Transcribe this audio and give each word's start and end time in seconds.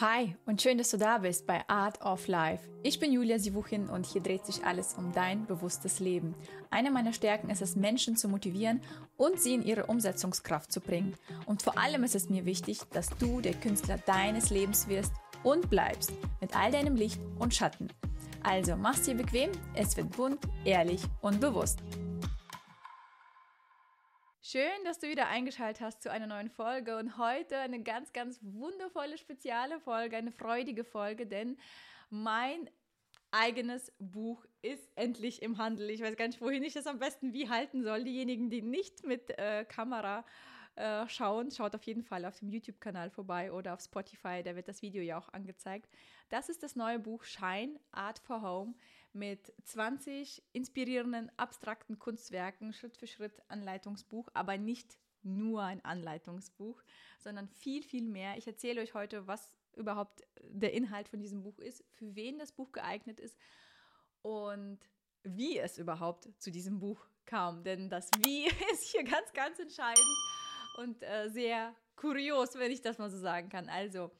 Hi 0.00 0.34
und 0.46 0.62
schön, 0.62 0.78
dass 0.78 0.88
du 0.92 0.96
da 0.96 1.18
bist 1.18 1.46
bei 1.46 1.62
Art 1.68 2.00
of 2.00 2.26
Life. 2.26 2.66
Ich 2.82 2.98
bin 3.00 3.12
Julia 3.12 3.38
Sivuchin 3.38 3.90
und 3.90 4.06
hier 4.06 4.22
dreht 4.22 4.46
sich 4.46 4.64
alles 4.64 4.94
um 4.94 5.12
dein 5.12 5.44
bewusstes 5.44 6.00
Leben. 6.00 6.34
Eine 6.70 6.90
meiner 6.90 7.12
Stärken 7.12 7.50
ist 7.50 7.60
es, 7.60 7.76
Menschen 7.76 8.16
zu 8.16 8.26
motivieren 8.26 8.80
und 9.18 9.38
sie 9.38 9.52
in 9.52 9.62
ihre 9.62 9.84
Umsetzungskraft 9.84 10.72
zu 10.72 10.80
bringen. 10.80 11.14
Und 11.44 11.60
vor 11.62 11.76
allem 11.76 12.02
ist 12.02 12.14
es 12.14 12.30
mir 12.30 12.46
wichtig, 12.46 12.80
dass 12.94 13.10
du 13.18 13.42
der 13.42 13.52
Künstler 13.52 13.98
deines 13.98 14.48
Lebens 14.48 14.88
wirst 14.88 15.12
und 15.42 15.68
bleibst 15.68 16.12
mit 16.40 16.56
all 16.56 16.72
deinem 16.72 16.96
Licht 16.96 17.20
und 17.38 17.54
Schatten. 17.54 17.88
Also 18.42 18.76
mach's 18.76 19.02
dir 19.02 19.16
bequem, 19.16 19.50
es 19.74 19.98
wird 19.98 20.16
bunt, 20.16 20.38
ehrlich 20.64 21.02
und 21.20 21.42
bewusst. 21.42 21.80
Schön, 24.42 24.84
dass 24.84 24.98
du 24.98 25.06
wieder 25.06 25.28
eingeschaltet 25.28 25.82
hast 25.82 26.02
zu 26.02 26.10
einer 26.10 26.26
neuen 26.26 26.48
Folge 26.48 26.96
und 26.96 27.18
heute 27.18 27.58
eine 27.58 27.82
ganz, 27.82 28.14
ganz 28.14 28.40
wundervolle, 28.40 29.18
spezielle 29.18 29.78
Folge, 29.80 30.16
eine 30.16 30.32
freudige 30.32 30.82
Folge, 30.82 31.26
denn 31.26 31.58
mein 32.08 32.70
eigenes 33.30 33.92
Buch 33.98 34.46
ist 34.62 34.90
endlich 34.96 35.42
im 35.42 35.58
Handel. 35.58 35.90
Ich 35.90 36.00
weiß 36.00 36.16
gar 36.16 36.26
nicht, 36.26 36.40
wohin 36.40 36.62
ich 36.62 36.72
das 36.72 36.86
am 36.86 36.98
besten 36.98 37.34
wie 37.34 37.50
halten 37.50 37.84
soll. 37.84 38.02
Diejenigen, 38.02 38.48
die 38.48 38.62
nicht 38.62 39.04
mit 39.04 39.28
äh, 39.38 39.66
Kamera 39.66 40.24
äh, 40.80 41.08
schauen, 41.08 41.50
schaut 41.50 41.74
auf 41.74 41.82
jeden 41.82 42.02
Fall 42.02 42.24
auf 42.24 42.38
dem 42.38 42.48
YouTube-Kanal 42.48 43.10
vorbei 43.10 43.52
oder 43.52 43.74
auf 43.74 43.80
Spotify, 43.80 44.42
da 44.42 44.56
wird 44.56 44.66
das 44.66 44.80
Video 44.80 45.02
ja 45.02 45.18
auch 45.18 45.28
angezeigt. 45.28 45.90
Das 46.30 46.48
ist 46.48 46.62
das 46.62 46.74
neue 46.74 46.98
Buch 46.98 47.24
Shine 47.24 47.78
Art 47.92 48.18
for 48.18 48.40
Home 48.40 48.74
mit 49.12 49.52
20 49.64 50.42
inspirierenden, 50.52 51.30
abstrakten 51.36 51.98
Kunstwerken, 51.98 52.72
Schritt 52.72 52.96
für 52.96 53.06
Schritt 53.06 53.42
Anleitungsbuch, 53.48 54.28
aber 54.32 54.56
nicht 54.56 54.96
nur 55.22 55.62
ein 55.62 55.84
Anleitungsbuch, 55.84 56.82
sondern 57.18 57.48
viel, 57.48 57.82
viel 57.82 58.06
mehr. 58.06 58.38
Ich 58.38 58.46
erzähle 58.46 58.80
euch 58.80 58.94
heute, 58.94 59.26
was 59.26 59.54
überhaupt 59.76 60.22
der 60.42 60.72
Inhalt 60.72 61.08
von 61.08 61.20
diesem 61.20 61.42
Buch 61.42 61.58
ist, 61.58 61.84
für 61.92 62.14
wen 62.14 62.38
das 62.38 62.52
Buch 62.52 62.72
geeignet 62.72 63.20
ist 63.20 63.36
und 64.22 64.78
wie 65.24 65.58
es 65.58 65.76
überhaupt 65.76 66.28
zu 66.38 66.50
diesem 66.50 66.78
Buch 66.78 67.06
kam. 67.26 67.64
Denn 67.64 67.90
das 67.90 68.08
Wie 68.24 68.46
ist 68.72 68.92
hier 68.92 69.04
ganz, 69.04 69.30
ganz 69.34 69.58
entscheidend 69.58 70.06
und 70.76 71.02
äh, 71.02 71.28
sehr 71.28 71.74
kurios, 71.96 72.54
wenn 72.54 72.70
ich 72.70 72.80
das 72.82 72.98
mal 72.98 73.10
so 73.10 73.18
sagen 73.18 73.48
kann. 73.48 73.68
Also, 73.68 74.10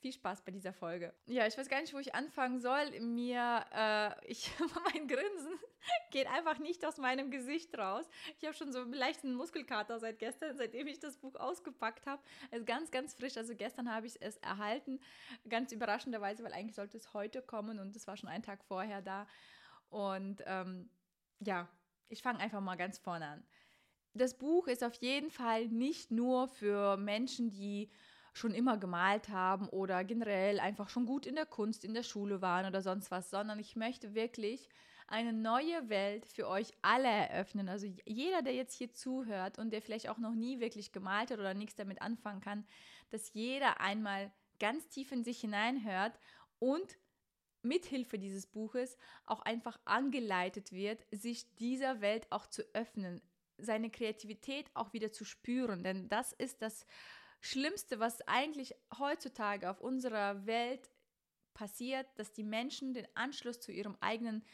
viel 0.00 0.12
Spaß 0.12 0.42
bei 0.42 0.52
dieser 0.52 0.72
Folge. 0.72 1.12
Ja, 1.26 1.46
ich 1.46 1.56
weiß 1.56 1.68
gar 1.68 1.80
nicht, 1.80 1.94
wo 1.94 1.98
ich 1.98 2.14
anfangen 2.14 2.60
soll. 2.60 3.00
Mir, 3.00 3.64
äh, 3.72 4.30
ich, 4.30 4.50
mein 4.94 5.08
Grinsen 5.08 5.58
geht 6.10 6.26
einfach 6.28 6.58
nicht 6.58 6.84
aus 6.84 6.98
meinem 6.98 7.30
Gesicht 7.30 7.76
raus. 7.76 8.04
Ich 8.38 8.44
habe 8.44 8.54
schon 8.54 8.72
so 8.72 8.80
einen 8.80 8.92
leichten 8.92 9.34
Muskelkater 9.34 9.98
seit 9.98 10.18
gestern, 10.18 10.56
seitdem 10.56 10.86
ich 10.86 11.00
das 11.00 11.16
Buch 11.16 11.34
ausgepackt 11.34 12.06
habe. 12.06 12.22
Es 12.50 12.60
ist 12.60 12.66
ganz, 12.66 12.90
ganz 12.90 13.14
frisch. 13.14 13.36
Also 13.36 13.54
gestern 13.54 13.92
habe 13.92 14.06
ich 14.06 14.20
es 14.20 14.36
erhalten, 14.38 15.00
ganz 15.48 15.72
überraschenderweise, 15.72 16.44
weil 16.44 16.52
eigentlich 16.52 16.76
sollte 16.76 16.98
es 16.98 17.12
heute 17.14 17.42
kommen 17.42 17.78
und 17.78 17.96
es 17.96 18.06
war 18.06 18.16
schon 18.16 18.28
einen 18.28 18.44
Tag 18.44 18.62
vorher 18.64 19.02
da. 19.02 19.26
Und 19.88 20.42
ähm, 20.46 20.90
ja, 21.40 21.68
ich 22.08 22.22
fange 22.22 22.38
einfach 22.38 22.60
mal 22.60 22.76
ganz 22.76 22.98
vorne 22.98 23.26
an 23.26 23.44
das 24.16 24.34
Buch 24.34 24.66
ist 24.66 24.84
auf 24.84 24.94
jeden 24.94 25.30
Fall 25.30 25.66
nicht 25.68 26.10
nur 26.10 26.48
für 26.48 26.96
Menschen, 26.96 27.50
die 27.50 27.90
schon 28.32 28.52
immer 28.52 28.76
gemalt 28.76 29.30
haben 29.30 29.68
oder 29.68 30.04
generell 30.04 30.60
einfach 30.60 30.90
schon 30.90 31.06
gut 31.06 31.26
in 31.26 31.36
der 31.36 31.46
Kunst, 31.46 31.84
in 31.84 31.94
der 31.94 32.02
Schule 32.02 32.42
waren 32.42 32.66
oder 32.66 32.82
sonst 32.82 33.10
was, 33.10 33.30
sondern 33.30 33.58
ich 33.58 33.76
möchte 33.76 34.14
wirklich 34.14 34.68
eine 35.08 35.32
neue 35.32 35.88
Welt 35.88 36.26
für 36.26 36.48
euch 36.48 36.72
alle 36.82 37.08
eröffnen. 37.08 37.68
Also 37.68 37.86
jeder, 38.04 38.42
der 38.42 38.54
jetzt 38.54 38.74
hier 38.74 38.92
zuhört 38.92 39.58
und 39.58 39.70
der 39.70 39.80
vielleicht 39.80 40.08
auch 40.08 40.18
noch 40.18 40.34
nie 40.34 40.60
wirklich 40.60 40.92
gemalt 40.92 41.30
hat 41.30 41.38
oder 41.38 41.54
nichts 41.54 41.76
damit 41.76 42.02
anfangen 42.02 42.40
kann, 42.40 42.66
dass 43.10 43.32
jeder 43.32 43.80
einmal 43.80 44.32
ganz 44.58 44.88
tief 44.88 45.12
in 45.12 45.24
sich 45.24 45.40
hineinhört 45.40 46.18
und 46.58 46.98
mithilfe 47.62 48.18
dieses 48.18 48.46
Buches 48.46 48.96
auch 49.24 49.40
einfach 49.40 49.78
angeleitet 49.84 50.72
wird, 50.72 51.04
sich 51.10 51.54
dieser 51.56 52.00
Welt 52.00 52.26
auch 52.30 52.46
zu 52.46 52.62
öffnen, 52.74 53.22
seine 53.58 53.90
Kreativität 53.90 54.70
auch 54.74 54.92
wieder 54.92 55.12
zu 55.12 55.24
spüren. 55.24 55.82
Denn 55.82 56.08
das 56.08 56.32
ist 56.32 56.62
das 56.62 56.86
Schlimmste, 57.40 58.00
was 58.00 58.20
eigentlich 58.22 58.74
heutzutage 58.98 59.70
auf 59.70 59.80
unserer 59.80 60.46
Welt 60.46 60.90
passiert, 61.54 62.06
dass 62.16 62.32
die 62.32 62.44
Menschen 62.44 62.94
den 62.94 63.06
Anschluss 63.14 63.60
zu 63.60 63.72
ihrem 63.72 63.96
eigenen 64.00 64.44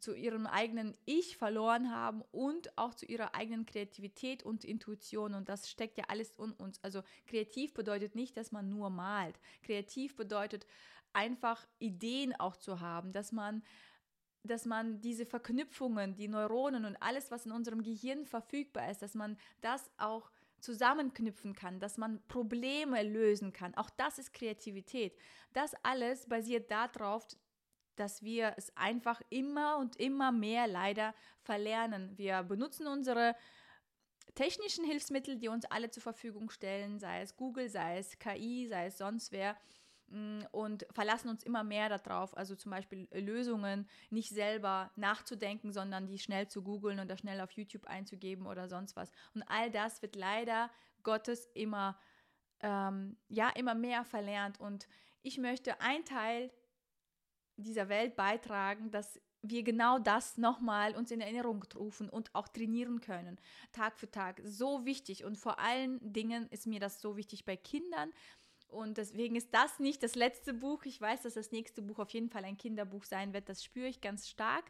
zu 0.00 0.12
ihrem 0.12 0.46
eigenen 0.46 0.96
Ich 1.04 1.36
verloren 1.36 1.94
haben 1.94 2.22
und 2.32 2.76
auch 2.76 2.94
zu 2.94 3.06
ihrer 3.06 3.34
eigenen 3.34 3.64
Kreativität 3.64 4.42
und 4.42 4.64
Intuition. 4.64 5.34
Und 5.34 5.48
das 5.48 5.70
steckt 5.70 5.98
ja 5.98 6.04
alles 6.08 6.36
in 6.36 6.52
uns. 6.52 6.82
Also 6.82 7.02
kreativ 7.26 7.74
bedeutet 7.74 8.16
nicht, 8.16 8.36
dass 8.36 8.52
man 8.52 8.68
nur 8.68 8.90
malt. 8.90 9.38
Kreativ 9.62 10.16
bedeutet 10.16 10.66
einfach 11.12 11.64
Ideen 11.78 12.34
auch 12.34 12.56
zu 12.56 12.80
haben, 12.80 13.12
dass 13.12 13.32
man 13.32 13.62
dass 14.44 14.66
man 14.66 15.00
diese 15.00 15.26
Verknüpfungen, 15.26 16.14
die 16.14 16.28
Neuronen 16.28 16.84
und 16.84 16.96
alles, 16.96 17.30
was 17.30 17.46
in 17.46 17.52
unserem 17.52 17.82
Gehirn 17.82 18.26
verfügbar 18.26 18.90
ist, 18.90 19.02
dass 19.02 19.14
man 19.14 19.36
das 19.60 19.90
auch 19.96 20.30
zusammenknüpfen 20.60 21.54
kann, 21.54 21.80
dass 21.80 21.98
man 21.98 22.22
Probleme 22.26 23.02
lösen 23.02 23.52
kann. 23.52 23.74
Auch 23.74 23.90
das 23.90 24.18
ist 24.18 24.32
Kreativität. 24.32 25.16
Das 25.52 25.74
alles 25.82 26.26
basiert 26.26 26.70
darauf, 26.70 27.26
dass 27.96 28.22
wir 28.22 28.54
es 28.56 28.74
einfach 28.76 29.20
immer 29.30 29.78
und 29.78 29.96
immer 29.96 30.32
mehr 30.32 30.66
leider 30.66 31.14
verlernen. 31.42 32.16
Wir 32.16 32.42
benutzen 32.42 32.86
unsere 32.86 33.36
technischen 34.34 34.84
Hilfsmittel, 34.84 35.36
die 35.36 35.48
uns 35.48 35.64
alle 35.66 35.90
zur 35.90 36.02
Verfügung 36.02 36.50
stellen, 36.50 36.98
sei 36.98 37.22
es 37.22 37.36
Google, 37.36 37.68
sei 37.68 37.98
es 37.98 38.18
KI, 38.18 38.66
sei 38.68 38.86
es 38.86 38.98
sonst 38.98 39.32
wer 39.32 39.56
und 40.52 40.86
verlassen 40.90 41.28
uns 41.28 41.42
immer 41.42 41.64
mehr 41.64 41.88
darauf, 41.88 42.36
also 42.36 42.54
zum 42.54 42.70
Beispiel 42.70 43.08
Lösungen 43.12 43.88
nicht 44.10 44.30
selber 44.30 44.90
nachzudenken, 44.96 45.72
sondern 45.72 46.06
die 46.06 46.18
schnell 46.18 46.48
zu 46.48 46.62
googeln 46.62 47.00
oder 47.00 47.16
schnell 47.16 47.40
auf 47.40 47.50
YouTube 47.52 47.86
einzugeben 47.86 48.46
oder 48.46 48.68
sonst 48.68 48.96
was. 48.96 49.10
Und 49.34 49.42
all 49.44 49.70
das 49.70 50.02
wird 50.02 50.16
leider 50.16 50.70
Gottes 51.02 51.48
immer, 51.54 51.98
ähm, 52.60 53.16
ja, 53.28 53.50
immer 53.50 53.74
mehr 53.74 54.04
verlernt. 54.04 54.60
Und 54.60 54.88
ich 55.22 55.38
möchte 55.38 55.80
ein 55.80 56.04
Teil 56.04 56.50
dieser 57.56 57.88
Welt 57.88 58.16
beitragen, 58.16 58.90
dass 58.90 59.20
wir 59.42 59.62
genau 59.62 59.98
das 59.98 60.38
nochmal 60.38 60.96
uns 60.96 61.10
in 61.10 61.20
Erinnerung 61.20 61.64
rufen 61.76 62.08
und 62.08 62.34
auch 62.34 62.48
trainieren 62.48 63.00
können, 63.00 63.38
Tag 63.72 63.98
für 63.98 64.10
Tag. 64.10 64.40
So 64.44 64.86
wichtig 64.86 65.24
und 65.24 65.36
vor 65.36 65.58
allen 65.58 66.00
Dingen 66.00 66.48
ist 66.48 66.66
mir 66.66 66.80
das 66.80 67.00
so 67.00 67.16
wichtig 67.16 67.44
bei 67.44 67.56
Kindern, 67.56 68.10
und 68.74 68.98
deswegen 68.98 69.36
ist 69.36 69.54
das 69.54 69.78
nicht 69.78 70.02
das 70.02 70.14
letzte 70.14 70.52
Buch. 70.52 70.84
Ich 70.84 71.00
weiß, 71.00 71.22
dass 71.22 71.34
das 71.34 71.52
nächste 71.52 71.80
Buch 71.80 71.98
auf 71.98 72.10
jeden 72.10 72.28
Fall 72.28 72.44
ein 72.44 72.58
Kinderbuch 72.58 73.04
sein 73.04 73.32
wird. 73.32 73.48
Das 73.48 73.62
spüre 73.62 73.86
ich 73.86 74.00
ganz 74.00 74.28
stark. 74.28 74.64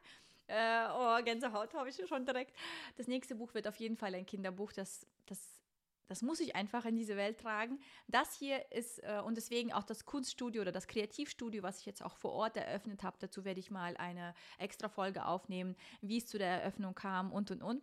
Äh, 0.46 0.86
oh, 0.94 1.22
Gänsehaut 1.24 1.72
habe 1.74 1.88
ich 1.88 2.00
schon 2.06 2.26
direkt. 2.26 2.54
Das 2.96 3.08
nächste 3.08 3.34
Buch 3.34 3.54
wird 3.54 3.66
auf 3.66 3.76
jeden 3.76 3.96
Fall 3.96 4.14
ein 4.14 4.26
Kinderbuch. 4.26 4.72
Das, 4.72 5.06
das, 5.26 5.62
das 6.06 6.20
muss 6.22 6.40
ich 6.40 6.54
einfach 6.54 6.84
in 6.84 6.96
diese 6.96 7.16
Welt 7.16 7.40
tragen. 7.40 7.80
Das 8.08 8.34
hier 8.34 8.70
ist, 8.70 8.98
äh, 9.02 9.22
und 9.24 9.36
deswegen 9.36 9.72
auch 9.72 9.84
das 9.84 10.04
Kunststudio 10.04 10.62
oder 10.62 10.72
das 10.72 10.86
Kreativstudio, 10.86 11.62
was 11.62 11.80
ich 11.80 11.86
jetzt 11.86 12.02
auch 12.02 12.16
vor 12.16 12.32
Ort 12.32 12.56
eröffnet 12.56 13.02
habe. 13.02 13.16
Dazu 13.18 13.44
werde 13.44 13.60
ich 13.60 13.70
mal 13.70 13.96
eine 13.96 14.34
extra 14.58 14.88
Folge 14.88 15.24
aufnehmen, 15.24 15.76
wie 16.02 16.18
es 16.18 16.26
zu 16.26 16.36
der 16.36 16.62
Eröffnung 16.62 16.94
kam 16.94 17.32
und 17.32 17.50
und 17.50 17.62
und. 17.62 17.82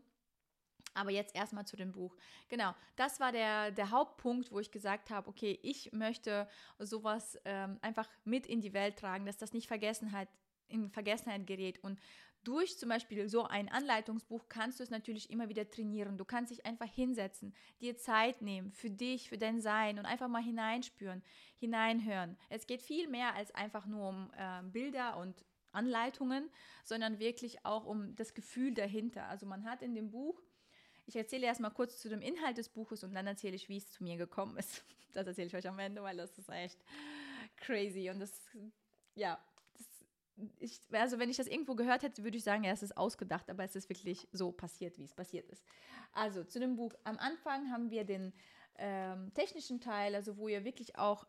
Aber 0.94 1.12
jetzt 1.12 1.36
erstmal 1.36 1.66
zu 1.66 1.78
dem 1.78 1.92
Buch. 1.92 2.16
Genau, 2.50 2.74
das 2.96 3.20
war 3.20 3.32
der, 3.32 3.72
der 3.72 3.92
Hauptpunkt, 3.92 4.52
wo 4.52 4.60
ich 4.60 4.72
gesagt 4.72 5.10
habe, 5.10 5.30
okay, 5.30 5.60
ich 5.64 5.92
möchte 5.94 6.48
sowas 6.80 7.40
ähm, 7.46 7.78
einfach 7.82 8.10
mit 8.26 8.46
in 8.46 8.62
die 8.62 8.74
Welt 8.74 8.98
tragen, 8.98 9.26
dass 9.26 9.38
das 9.38 9.54
nicht 9.54 9.68
Vergessenheit, 9.68 10.28
in 10.68 10.90
Vergessenheit 10.90 11.48
gerät. 11.48 11.84
Und 11.84 12.00
durch 12.44 12.78
zum 12.80 12.90
Beispiel 12.90 13.30
so 13.30 13.44
ein 13.44 13.70
Anleitungsbuch 13.70 14.50
kannst 14.50 14.80
du 14.80 14.84
es 14.84 14.90
natürlich 14.90 15.30
immer 15.30 15.48
wieder 15.50 15.70
trainieren. 15.70 16.18
Du 16.18 16.26
kannst 16.26 16.52
dich 16.52 16.66
einfach 16.66 16.92
hinsetzen, 16.92 17.54
dir 17.82 17.98
Zeit 17.98 18.42
nehmen 18.42 18.72
für 18.72 18.90
dich, 18.90 19.30
für 19.30 19.38
dein 19.38 19.62
Sein 19.62 20.00
und 20.00 20.06
einfach 20.06 20.28
mal 20.28 20.42
hineinspüren, 20.42 21.22
hineinhören. 21.58 22.38
Es 22.50 22.66
geht 22.66 22.82
viel 22.82 23.08
mehr 23.08 23.36
als 23.36 23.54
einfach 23.54 23.86
nur 23.86 24.10
um 24.10 24.32
äh, 24.36 24.64
Bilder 24.64 25.18
und 25.18 25.46
Anleitungen, 25.72 26.50
sondern 26.84 27.20
wirklich 27.20 27.64
auch 27.66 27.86
um 27.86 28.16
das 28.16 28.34
Gefühl 28.34 28.74
dahinter. 28.74 29.28
Also 29.28 29.46
man 29.46 29.64
hat 29.64 29.82
in 29.82 29.94
dem 29.94 30.10
Buch 30.10 30.42
ich 31.06 31.16
erzähle 31.16 31.46
erstmal 31.46 31.72
kurz 31.72 32.00
zu 32.00 32.10
dem 32.10 32.22
Inhalt 32.22 32.58
des 32.58 32.70
Buches 32.70 33.04
und 33.04 33.14
dann 33.14 33.28
erzähle 33.28 33.56
ich, 33.56 33.70
wie 33.70 33.78
es 33.78 33.92
zu 33.92 34.04
mir 34.04 34.18
gekommen 34.18 34.58
ist. 34.58 34.84
Das 35.14 35.28
erzähle 35.28 35.48
ich 35.48 35.56
euch 35.58 35.68
am 35.68 35.78
Ende, 35.78 36.02
weil 36.02 36.16
das 36.16 36.38
ist 36.38 36.48
echt 36.48 36.80
crazy. 37.58 38.10
Und 38.10 38.22
das, 38.22 38.32
ja, 39.14 39.38
das, 39.74 40.06
ich, 40.58 40.80
also 40.94 41.20
wenn 41.20 41.30
ich 41.30 41.36
das 41.36 41.48
irgendwo 41.48 41.76
gehört 41.76 42.04
hätte, 42.04 42.24
würde 42.24 42.38
ich 42.38 42.46
sagen, 42.46 42.64
ja, 42.64 42.72
es 42.72 42.82
ist 42.82 42.96
ausgedacht, 42.96 43.50
aber 43.50 43.66
es 43.66 43.76
ist 43.76 43.90
wirklich 43.90 44.30
so 44.32 44.54
passiert, 44.54 44.98
wie 44.98 45.04
es 45.04 45.14
passiert 45.14 45.50
ist. 45.50 45.66
Also 46.14 46.46
zu 46.46 46.62
dem 46.62 46.78
Buch. 46.78 46.94
Am 47.04 47.18
Anfang 47.18 47.70
haben 47.74 47.92
wir 47.92 48.06
den 48.06 48.32
ähm, 48.78 49.34
technischen 49.34 49.82
Teil, 49.82 50.16
also 50.16 50.38
wo 50.38 50.48
ihr 50.48 50.64
wirklich 50.64 50.98
auch 50.98 51.28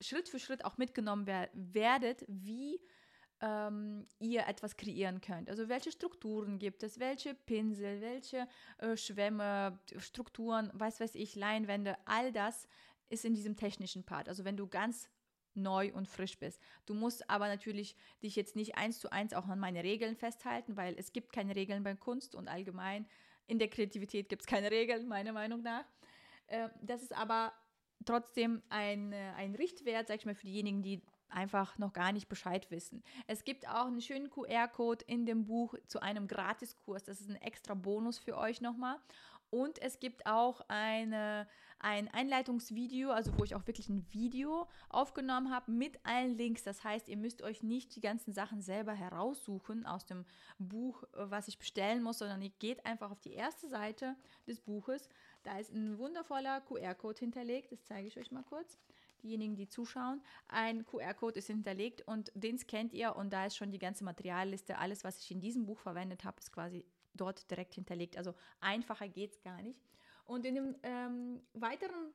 Schritt 0.00 0.28
für 0.28 0.38
Schritt 0.38 0.64
auch 0.64 0.78
mitgenommen 0.78 1.26
wer 1.26 1.48
werdet, 1.54 2.24
wie 2.28 2.80
ähm, 3.40 4.06
ihr 4.18 4.46
etwas 4.46 4.76
kreieren 4.76 5.20
könnt. 5.20 5.48
Also 5.48 5.68
welche 5.68 5.92
Strukturen 5.92 6.58
gibt 6.58 6.82
es, 6.82 7.00
welche 7.00 7.34
Pinsel, 7.34 8.00
welche 8.00 8.48
äh, 8.78 8.96
Schwämme, 8.96 9.78
Strukturen, 9.98 10.70
weiß 10.74 11.00
weiß 11.00 11.14
ich, 11.14 11.36
Leinwände, 11.36 11.96
all 12.04 12.32
das 12.32 12.68
ist 13.08 13.24
in 13.24 13.34
diesem 13.34 13.56
technischen 13.56 14.04
Part. 14.04 14.28
Also 14.28 14.44
wenn 14.44 14.56
du 14.56 14.66
ganz 14.66 15.08
neu 15.54 15.92
und 15.92 16.08
frisch 16.08 16.38
bist. 16.38 16.60
Du 16.86 16.94
musst 16.94 17.28
aber 17.28 17.48
natürlich 17.48 17.96
dich 18.22 18.36
jetzt 18.36 18.56
nicht 18.56 18.76
eins 18.76 19.00
zu 19.00 19.10
eins 19.10 19.34
auch 19.34 19.48
an 19.48 19.58
meine 19.58 19.82
Regeln 19.82 20.14
festhalten, 20.14 20.76
weil 20.76 20.94
es 20.96 21.12
gibt 21.12 21.32
keine 21.32 21.56
Regeln 21.56 21.82
bei 21.82 21.94
Kunst 21.94 22.34
und 22.34 22.48
allgemein 22.48 23.06
in 23.46 23.58
der 23.58 23.68
Kreativität 23.68 24.28
gibt 24.28 24.42
es 24.42 24.46
keine 24.46 24.70
Regeln, 24.70 25.08
meiner 25.08 25.32
Meinung 25.32 25.62
nach. 25.62 25.84
Äh, 26.46 26.68
das 26.82 27.02
ist 27.02 27.12
aber 27.12 27.52
trotzdem 28.04 28.62
ein, 28.68 29.12
äh, 29.12 29.32
ein 29.36 29.54
Richtwert, 29.54 30.06
sag 30.06 30.18
ich 30.18 30.26
mal, 30.26 30.34
für 30.34 30.46
diejenigen, 30.46 30.82
die 30.82 31.02
einfach 31.32 31.78
noch 31.78 31.92
gar 31.92 32.12
nicht 32.12 32.28
Bescheid 32.28 32.70
wissen. 32.70 33.02
Es 33.26 33.44
gibt 33.44 33.68
auch 33.68 33.86
einen 33.86 34.00
schönen 34.00 34.30
QR-Code 34.30 35.04
in 35.06 35.26
dem 35.26 35.44
Buch 35.44 35.74
zu 35.86 36.00
einem 36.00 36.26
Gratiskurs. 36.26 37.02
Das 37.04 37.20
ist 37.20 37.30
ein 37.30 37.36
extra 37.36 37.74
Bonus 37.74 38.18
für 38.18 38.36
euch 38.36 38.60
nochmal. 38.60 38.98
Und 39.50 39.82
es 39.82 39.98
gibt 39.98 40.26
auch 40.26 40.60
eine, 40.68 41.48
ein 41.80 42.06
Einleitungsvideo, 42.08 43.10
also 43.10 43.36
wo 43.36 43.42
ich 43.42 43.56
auch 43.56 43.66
wirklich 43.66 43.88
ein 43.88 44.06
Video 44.12 44.68
aufgenommen 44.88 45.52
habe 45.52 45.72
mit 45.72 45.98
allen 46.04 46.36
Links. 46.36 46.62
Das 46.62 46.84
heißt, 46.84 47.08
ihr 47.08 47.16
müsst 47.16 47.42
euch 47.42 47.64
nicht 47.64 47.96
die 47.96 48.00
ganzen 48.00 48.32
Sachen 48.32 48.62
selber 48.62 48.92
heraussuchen 48.92 49.86
aus 49.86 50.06
dem 50.06 50.24
Buch, 50.58 51.02
äh, 51.02 51.30
was 51.30 51.48
ich 51.48 51.58
bestellen 51.58 52.02
muss, 52.02 52.18
sondern 52.18 52.42
ihr 52.42 52.52
geht 52.60 52.86
einfach 52.86 53.10
auf 53.10 53.20
die 53.20 53.32
erste 53.32 53.68
Seite 53.68 54.14
des 54.46 54.60
Buches. 54.60 55.08
Da 55.42 55.58
ist 55.58 55.72
ein 55.72 55.98
wundervoller 55.98 56.60
QR-Code 56.60 57.18
hinterlegt. 57.18 57.72
Das 57.72 57.84
zeige 57.84 58.06
ich 58.06 58.18
euch 58.18 58.30
mal 58.30 58.44
kurz. 58.44 58.78
Diejenigen, 59.22 59.56
die 59.56 59.68
zuschauen, 59.68 60.22
ein 60.48 60.84
QR-Code 60.84 61.38
ist 61.38 61.46
hinterlegt 61.46 62.02
und 62.06 62.30
den 62.34 62.58
scannt 62.58 62.92
ihr 62.92 63.16
und 63.16 63.32
da 63.32 63.46
ist 63.46 63.56
schon 63.56 63.70
die 63.70 63.78
ganze 63.78 64.04
Materialliste. 64.04 64.78
Alles, 64.78 65.04
was 65.04 65.18
ich 65.18 65.30
in 65.30 65.40
diesem 65.40 65.66
Buch 65.66 65.78
verwendet 65.78 66.24
habe, 66.24 66.38
ist 66.40 66.52
quasi 66.52 66.84
dort 67.14 67.50
direkt 67.50 67.74
hinterlegt. 67.74 68.16
Also 68.16 68.34
einfacher 68.60 69.08
geht 69.08 69.32
es 69.32 69.42
gar 69.42 69.62
nicht. 69.62 69.80
Und 70.24 70.46
in 70.46 70.54
dem 70.54 70.76
ähm, 70.82 71.42
weiteren 71.54 72.14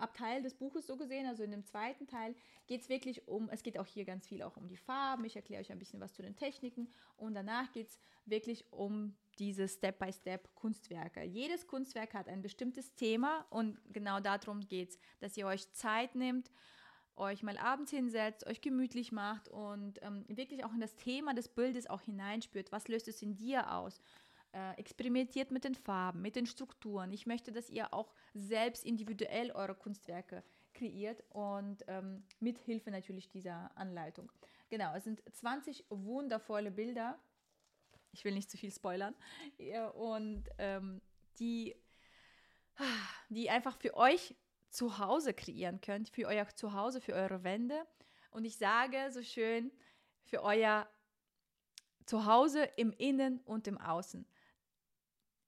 Abteil 0.00 0.42
des 0.42 0.54
Buches 0.54 0.86
so 0.86 0.96
gesehen, 0.96 1.26
also 1.26 1.42
in 1.42 1.50
dem 1.50 1.64
zweiten 1.64 2.06
Teil, 2.06 2.34
geht 2.66 2.82
es 2.82 2.88
wirklich 2.88 3.26
um, 3.28 3.48
es 3.50 3.62
geht 3.62 3.78
auch 3.78 3.86
hier 3.86 4.04
ganz 4.04 4.26
viel 4.26 4.42
auch 4.42 4.56
um 4.56 4.68
die 4.68 4.76
Farben, 4.76 5.24
ich 5.24 5.36
erkläre 5.36 5.60
euch 5.60 5.70
ein 5.72 5.78
bisschen 5.78 6.00
was 6.00 6.14
zu 6.14 6.22
den 6.22 6.36
Techniken 6.36 6.88
und 7.16 7.34
danach 7.34 7.72
geht 7.72 7.88
es 7.88 7.98
wirklich 8.24 8.64
um 8.72 9.16
diese 9.38 9.68
Step-by-Step-Kunstwerke. 9.68 11.22
Jedes 11.24 11.66
Kunstwerk 11.66 12.14
hat 12.14 12.28
ein 12.28 12.42
bestimmtes 12.42 12.94
Thema 12.94 13.46
und 13.50 13.78
genau 13.92 14.20
darum 14.20 14.60
geht 14.60 14.90
es, 14.90 14.98
dass 15.20 15.36
ihr 15.36 15.46
euch 15.46 15.70
Zeit 15.72 16.14
nehmt, 16.14 16.50
euch 17.16 17.42
mal 17.42 17.58
abends 17.58 17.90
hinsetzt, 17.90 18.46
euch 18.46 18.60
gemütlich 18.60 19.12
macht 19.12 19.48
und 19.48 20.00
ähm, 20.02 20.24
wirklich 20.28 20.64
auch 20.64 20.72
in 20.72 20.80
das 20.80 20.96
Thema 20.96 21.34
des 21.34 21.48
Bildes 21.48 21.88
auch 21.88 22.02
hineinspürt. 22.02 22.72
Was 22.72 22.88
löst 22.88 23.08
es 23.08 23.22
in 23.22 23.36
dir 23.36 23.72
aus? 23.72 24.00
Äh, 24.52 24.80
experimentiert 24.80 25.52
mit 25.52 25.62
den 25.62 25.76
Farben, 25.76 26.22
mit 26.22 26.34
den 26.34 26.44
Strukturen. 26.44 27.12
Ich 27.12 27.24
möchte, 27.24 27.52
dass 27.52 27.70
ihr 27.70 27.94
auch 27.94 28.12
selbst 28.34 28.84
individuell 28.84 29.52
eure 29.52 29.76
Kunstwerke 29.76 30.42
kreiert 30.74 31.22
und 31.28 31.84
ähm, 31.86 32.24
mit 32.40 32.58
Hilfe 32.58 32.90
natürlich 32.90 33.30
dieser 33.30 33.70
Anleitung. 33.76 34.32
Genau, 34.68 34.92
es 34.96 35.04
sind 35.04 35.22
20 35.32 35.84
wundervolle 35.88 36.72
Bilder. 36.72 37.16
Ich 38.10 38.24
will 38.24 38.34
nicht 38.34 38.50
zu 38.50 38.56
viel 38.56 38.72
spoilern. 38.72 39.14
Und 39.94 40.42
ähm, 40.58 41.00
die, 41.38 41.76
die 43.28 43.50
einfach 43.50 43.76
für 43.76 43.94
euch 43.96 44.34
zu 44.68 44.98
Hause 44.98 45.32
kreieren 45.32 45.80
könnt, 45.80 46.08
für 46.08 46.26
euer 46.26 46.48
Zuhause, 46.56 47.00
für 47.00 47.12
eure 47.12 47.44
Wände. 47.44 47.86
Und 48.32 48.44
ich 48.44 48.56
sage 48.56 49.12
so 49.12 49.22
schön, 49.22 49.70
für 50.24 50.42
euer 50.42 50.88
Zuhause 52.04 52.64
im 52.76 52.90
Innen 52.90 53.38
und 53.44 53.68
im 53.68 53.78
Außen 53.78 54.26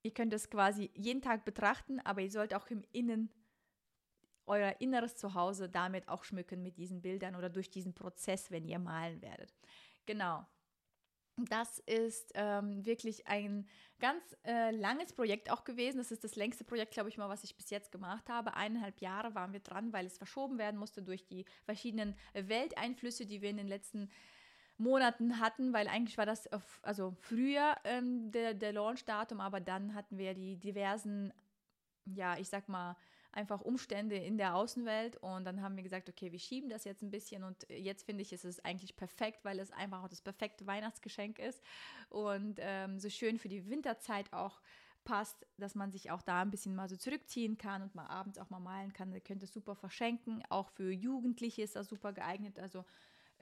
ihr 0.03 0.13
könnt 0.13 0.33
es 0.33 0.49
quasi 0.49 0.91
jeden 0.93 1.21
Tag 1.21 1.45
betrachten, 1.45 1.99
aber 2.01 2.21
ihr 2.21 2.31
sollt 2.31 2.53
auch 2.53 2.67
im 2.67 2.83
Innen 2.91 3.29
euer 4.45 4.75
inneres 4.79 5.15
Zuhause 5.15 5.69
damit 5.69 6.09
auch 6.09 6.25
schmücken 6.25 6.61
mit 6.61 6.77
diesen 6.77 7.01
Bildern 7.01 7.35
oder 7.35 7.49
durch 7.49 7.71
diesen 7.71 7.93
Prozess, 7.93 8.51
wenn 8.51 8.67
ihr 8.67 8.79
malen 8.79 9.21
werdet. 9.21 9.53
Genau. 10.05 10.45
Das 11.37 11.79
ist 11.79 12.31
ähm, 12.35 12.85
wirklich 12.85 13.25
ein 13.25 13.67
ganz 13.99 14.21
äh, 14.45 14.69
langes 14.69 15.13
Projekt 15.13 15.49
auch 15.49 15.63
gewesen. 15.63 15.97
Das 15.97 16.11
ist 16.11 16.23
das 16.23 16.35
längste 16.35 16.63
Projekt, 16.63 16.93
glaube 16.93 17.09
ich 17.09 17.17
mal, 17.17 17.29
was 17.29 17.43
ich 17.43 17.55
bis 17.55 17.71
jetzt 17.71 17.91
gemacht 17.91 18.29
habe. 18.29 18.53
Eineinhalb 18.53 19.01
Jahre 19.01 19.33
waren 19.33 19.51
wir 19.51 19.61
dran, 19.61 19.93
weil 19.93 20.05
es 20.05 20.17
verschoben 20.17 20.59
werden 20.59 20.79
musste 20.79 21.01
durch 21.01 21.25
die 21.25 21.45
verschiedenen 21.63 22.15
Welteinflüsse, 22.33 23.25
die 23.25 23.41
wir 23.41 23.49
in 23.49 23.57
den 23.57 23.67
letzten 23.67 24.11
Monaten 24.77 25.39
hatten, 25.39 25.73
weil 25.73 25.87
eigentlich 25.87 26.17
war 26.17 26.25
das 26.25 26.47
also 26.81 27.15
früher 27.19 27.75
ähm, 27.83 28.31
der, 28.31 28.53
der 28.53 28.73
Launch-Datum, 28.73 29.39
aber 29.39 29.59
dann 29.59 29.93
hatten 29.93 30.17
wir 30.17 30.33
die 30.33 30.57
diversen, 30.57 31.31
ja, 32.05 32.37
ich 32.37 32.49
sag 32.49 32.67
mal, 32.69 32.95
einfach 33.31 33.61
Umstände 33.61 34.15
in 34.15 34.37
der 34.37 34.55
Außenwelt 34.55 35.17
und 35.17 35.45
dann 35.45 35.61
haben 35.61 35.75
wir 35.75 35.83
gesagt, 35.83 36.07
okay, 36.07 36.31
wir 36.31 36.39
schieben 36.39 36.69
das 36.69 36.83
jetzt 36.83 37.01
ein 37.01 37.09
bisschen 37.09 37.43
und 37.43 37.67
jetzt 37.69 38.05
finde 38.05 38.21
ich, 38.21 38.31
ist 38.31 38.45
es 38.45 38.63
eigentlich 38.63 38.95
perfekt, 38.95 39.43
weil 39.43 39.59
es 39.59 39.71
einfach 39.71 40.03
auch 40.03 40.07
das 40.07 40.21
perfekte 40.21 40.67
Weihnachtsgeschenk 40.67 41.39
ist 41.39 41.63
und 42.09 42.59
ähm, 42.59 42.99
so 42.99 43.09
schön 43.09 43.39
für 43.39 43.49
die 43.49 43.67
Winterzeit 43.69 44.31
auch 44.33 44.61
passt, 45.03 45.45
dass 45.57 45.75
man 45.75 45.91
sich 45.91 46.11
auch 46.11 46.21
da 46.21 46.41
ein 46.41 46.51
bisschen 46.51 46.75
mal 46.75 46.87
so 46.87 46.95
zurückziehen 46.95 47.57
kann 47.57 47.81
und 47.81 47.95
mal 47.95 48.07
abends 48.07 48.37
auch 48.37 48.49
mal 48.49 48.59
malen 48.59 48.93
kann. 48.93 49.11
Ihr 49.11 49.19
könnt 49.19 49.43
es 49.43 49.53
super 49.53 49.75
verschenken. 49.75 50.43
Auch 50.49 50.69
für 50.69 50.91
Jugendliche 50.91 51.61
ist 51.61 51.75
das 51.75 51.87
super 51.87 52.13
geeignet. 52.13 52.59
Also 52.59 52.85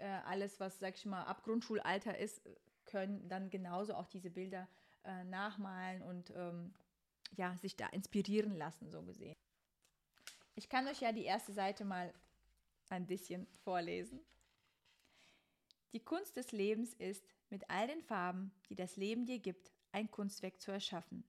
äh, 0.01 0.21
alles, 0.25 0.59
was, 0.59 0.79
sag 0.79 0.95
ich 0.95 1.05
mal, 1.05 1.23
ab 1.23 1.43
Grundschulalter 1.43 2.17
ist, 2.17 2.41
können 2.85 3.27
dann 3.29 3.49
genauso 3.49 3.93
auch 3.93 4.07
diese 4.07 4.29
Bilder 4.29 4.67
äh, 5.03 5.23
nachmalen 5.23 6.01
und 6.01 6.31
ähm, 6.35 6.73
ja, 7.37 7.55
sich 7.57 7.75
da 7.75 7.87
inspirieren 7.87 8.55
lassen, 8.57 8.89
so 8.89 9.03
gesehen. 9.03 9.35
Ich 10.55 10.67
kann 10.67 10.87
euch 10.87 11.01
ja 11.01 11.11
die 11.11 11.23
erste 11.23 11.53
Seite 11.53 11.85
mal 11.85 12.13
ein 12.89 13.07
bisschen 13.07 13.47
vorlesen. 13.63 14.19
Die 15.93 16.03
Kunst 16.03 16.35
des 16.35 16.51
Lebens 16.51 16.93
ist, 16.93 17.25
mit 17.49 17.69
all 17.69 17.87
den 17.87 18.01
Farben, 18.01 18.51
die 18.69 18.75
das 18.75 18.95
Leben 18.95 19.25
dir 19.25 19.39
gibt, 19.39 19.71
ein 19.91 20.09
Kunstwerk 20.09 20.59
zu 20.61 20.71
erschaffen. 20.71 21.23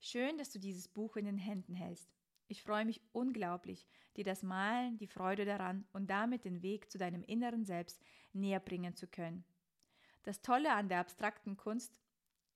Schön, 0.00 0.36
dass 0.38 0.50
du 0.50 0.58
dieses 0.58 0.88
Buch 0.88 1.16
in 1.16 1.24
den 1.24 1.38
Händen 1.38 1.74
hältst. 1.74 2.10
Ich 2.48 2.62
freue 2.62 2.84
mich 2.84 3.00
unglaublich, 3.12 3.86
dir 4.16 4.24
das 4.24 4.42
Malen, 4.42 4.98
die 4.98 5.06
Freude 5.06 5.44
daran 5.44 5.86
und 5.92 6.08
damit 6.08 6.44
den 6.44 6.62
Weg 6.62 6.90
zu 6.90 6.98
deinem 6.98 7.22
inneren 7.22 7.64
Selbst 7.64 8.02
näher 8.32 8.60
bringen 8.60 8.94
zu 8.94 9.06
können. 9.06 9.44
Das 10.22 10.42
Tolle 10.42 10.72
an 10.72 10.88
der 10.88 11.00
abstrakten 11.00 11.56
Kunst 11.56 11.98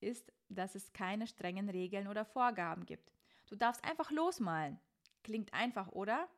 ist, 0.00 0.32
dass 0.48 0.74
es 0.74 0.92
keine 0.92 1.26
strengen 1.26 1.68
Regeln 1.68 2.08
oder 2.08 2.24
Vorgaben 2.24 2.86
gibt. 2.86 3.12
Du 3.48 3.56
darfst 3.56 3.84
einfach 3.84 4.10
losmalen. 4.10 4.78
Klingt 5.22 5.52
einfach, 5.54 5.88
oder? 5.88 6.28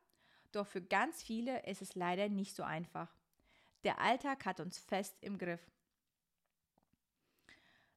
Doch 0.51 0.65
für 0.65 0.81
ganz 0.81 1.21
viele 1.21 1.65
ist 1.65 1.81
es 1.81 1.95
leider 1.95 2.29
nicht 2.29 2.55
so 2.55 2.63
einfach. 2.63 3.13
Der 3.83 3.99
Alltag 3.99 4.45
hat 4.45 4.59
uns 4.59 4.79
fest 4.79 5.17
im 5.21 5.37
Griff. 5.37 5.61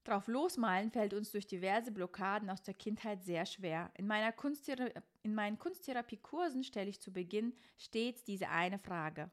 Drauf 0.04 0.26
losmalen 0.26 0.90
fällt 0.90 1.14
uns 1.14 1.30
durch 1.30 1.46
diverse 1.46 1.92
Blockaden 1.92 2.50
aus 2.50 2.62
der 2.62 2.74
Kindheit 2.74 3.22
sehr 3.22 3.46
schwer. 3.46 3.90
In, 3.94 4.06
meiner 4.06 4.32
Kunstthera 4.32 4.88
in 5.22 5.34
meinen 5.34 5.58
Kunsttherapiekursen 5.58 6.64
stelle 6.64 6.90
ich 6.90 7.00
zu 7.00 7.12
Beginn 7.12 7.54
stets 7.76 8.24
diese 8.24 8.48
eine 8.48 8.78
Frage. 8.78 9.30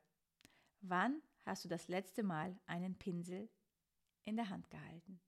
Wann 0.81 1.21
hast 1.45 1.65
du 1.65 1.69
das 1.69 1.87
letzte 1.87 2.21
Mal 2.21 2.55
einen 2.67 2.95
Pinsel 2.95 3.49
in 4.25 4.35
der 4.35 4.49
Hand 4.49 4.69
gehalten? 4.69 5.19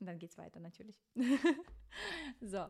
Und 0.00 0.06
dann 0.06 0.18
geht 0.18 0.30
es 0.30 0.38
weiter 0.38 0.60
natürlich. 0.60 1.02
so. 2.40 2.66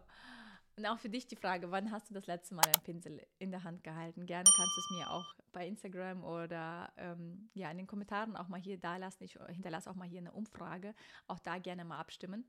Und 0.80 0.86
auch 0.86 0.98
für 0.98 1.10
dich 1.10 1.26
die 1.26 1.36
Frage, 1.36 1.70
wann 1.70 1.90
hast 1.90 2.08
du 2.08 2.14
das 2.14 2.26
letzte 2.26 2.54
Mal 2.54 2.64
einen 2.64 2.82
Pinsel 2.82 3.20
in 3.38 3.50
der 3.50 3.64
Hand 3.64 3.84
gehalten? 3.84 4.24
Gerne 4.24 4.48
kannst 4.56 4.76
du 4.76 4.80
es 4.80 4.90
mir 4.98 5.10
auch 5.10 5.34
bei 5.52 5.66
Instagram 5.66 6.24
oder 6.24 6.90
ähm, 6.96 7.50
ja, 7.52 7.70
in 7.70 7.76
den 7.76 7.86
Kommentaren 7.86 8.34
auch 8.34 8.48
mal 8.48 8.58
hier 8.58 8.78
da 8.78 8.96
lassen. 8.96 9.24
Ich 9.24 9.38
hinterlasse 9.48 9.90
auch 9.90 9.94
mal 9.94 10.08
hier 10.08 10.20
eine 10.20 10.32
Umfrage. 10.32 10.94
Auch 11.26 11.38
da 11.38 11.58
gerne 11.58 11.84
mal 11.84 11.98
abstimmen. 11.98 12.46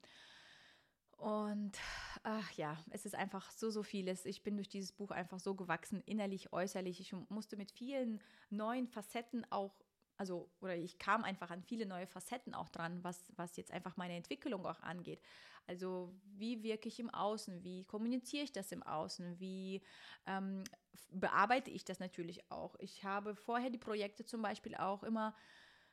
Und 1.17 1.77
ach 2.23 2.49
ja, 2.53 2.77
es 2.91 3.05
ist 3.05 3.15
einfach 3.15 3.51
so, 3.51 3.69
so 3.69 3.83
vieles. 3.83 4.23
Ich 4.23 4.43
bin 4.43 4.55
durch 4.55 4.69
dieses 4.69 4.93
Buch 4.93 5.11
einfach 5.11 5.41
so 5.41 5.53
gewachsen, 5.53 6.01
innerlich, 6.05 6.53
äußerlich. 6.53 7.01
Ich 7.01 7.13
musste 7.27 7.57
mit 7.57 7.69
vielen 7.69 8.23
neuen 8.49 8.87
Facetten 8.87 9.45
auch 9.51 9.75
also 10.15 10.51
oder 10.61 10.75
ich 10.75 10.99
kam 10.99 11.23
einfach 11.23 11.49
an 11.49 11.63
viele 11.63 11.87
neue 11.87 12.05
Facetten 12.05 12.53
auch 12.53 12.69
dran, 12.69 13.03
was, 13.03 13.25
was 13.35 13.57
jetzt 13.57 13.71
einfach 13.71 13.97
meine 13.97 14.15
Entwicklung 14.15 14.67
auch 14.67 14.79
angeht. 14.81 15.19
Also 15.67 16.13
wie 16.37 16.63
wirke 16.63 16.87
ich 16.87 16.99
im 16.99 17.09
Außen, 17.09 17.63
wie 17.63 17.85
kommuniziere 17.85 18.43
ich 18.43 18.51
das 18.51 18.71
im 18.71 18.83
Außen, 18.83 19.39
wie 19.39 19.81
ähm, 20.25 20.63
bearbeite 21.11 21.71
ich 21.71 21.85
das 21.85 21.99
natürlich 21.99 22.49
auch. 22.51 22.75
Ich 22.79 23.03
habe 23.03 23.35
vorher 23.35 23.69
die 23.69 23.77
Projekte 23.77 24.25
zum 24.25 24.41
Beispiel 24.41 24.75
auch 24.75 25.03
immer 25.03 25.35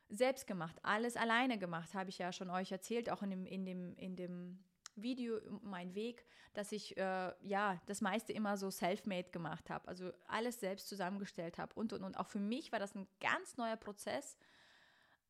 selbst 0.09 0.47
gemacht, 0.47 0.77
alles 0.83 1.17
alleine 1.17 1.59
gemacht, 1.59 1.95
habe 1.95 2.11
ich 2.11 2.19
ja 2.19 2.33
schon 2.33 2.51
euch 2.51 2.73
erzählt, 2.73 3.11
auch 3.11 3.23
in 3.23 3.31
dem, 3.31 3.47
in 3.47 3.67
dem, 3.67 3.95
in 3.97 4.17
dem 4.17 4.65
Video, 4.97 5.39
mein 5.63 5.95
Weg, 5.95 6.25
dass 6.55 6.73
ich 6.73 6.97
äh, 6.97 7.33
ja 7.41 7.81
das 7.87 8.01
meiste 8.01 8.33
immer 8.33 8.57
so 8.57 8.71
self-made 8.71 9.31
gemacht 9.31 9.71
habe, 9.71 9.87
also 9.87 10.11
alles 10.27 10.61
selbst 10.61 10.89
zusammengestellt 10.89 11.59
habe 11.59 11.75
und 11.75 11.93
und 11.93 12.03
und. 12.03 12.17
Auch 12.17 12.27
für 12.27 12.41
mich 12.41 12.73
war 12.73 12.79
das 12.79 12.95
ein 12.95 13.07
ganz 13.21 13.57
neuer 13.57 13.77
Prozess, 13.77 14.39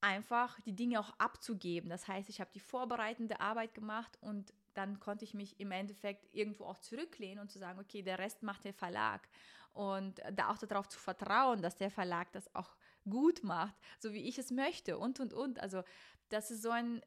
einfach 0.00 0.60
die 0.60 0.74
Dinge 0.74 1.00
auch 1.00 1.12
abzugeben. 1.18 1.90
Das 1.90 2.06
heißt, 2.06 2.28
ich 2.28 2.40
habe 2.40 2.50
die 2.54 2.60
vorbereitende 2.60 3.40
Arbeit 3.40 3.74
gemacht 3.74 4.16
und 4.20 4.52
dann 4.74 5.00
konnte 5.00 5.24
ich 5.24 5.34
mich 5.34 5.58
im 5.58 5.72
Endeffekt 5.72 6.32
irgendwo 6.34 6.64
auch 6.64 6.78
zurücklehnen 6.78 7.40
und 7.40 7.50
zu 7.50 7.58
sagen, 7.58 7.80
okay, 7.80 8.02
der 8.02 8.18
Rest 8.18 8.42
macht 8.42 8.64
der 8.64 8.74
Verlag. 8.74 9.28
Und 9.72 10.20
da 10.32 10.50
auch 10.50 10.58
darauf 10.58 10.88
zu 10.88 10.98
vertrauen, 10.98 11.62
dass 11.62 11.76
der 11.76 11.90
Verlag 11.90 12.32
das 12.32 12.54
auch 12.54 12.76
gut 13.08 13.42
macht, 13.42 13.74
so 13.98 14.12
wie 14.12 14.22
ich 14.28 14.38
es 14.38 14.50
möchte 14.50 14.98
und, 14.98 15.20
und, 15.20 15.32
und. 15.32 15.60
Also 15.60 15.82
das 16.28 16.50
ist 16.50 16.62
so 16.62 16.70
ein 16.70 17.02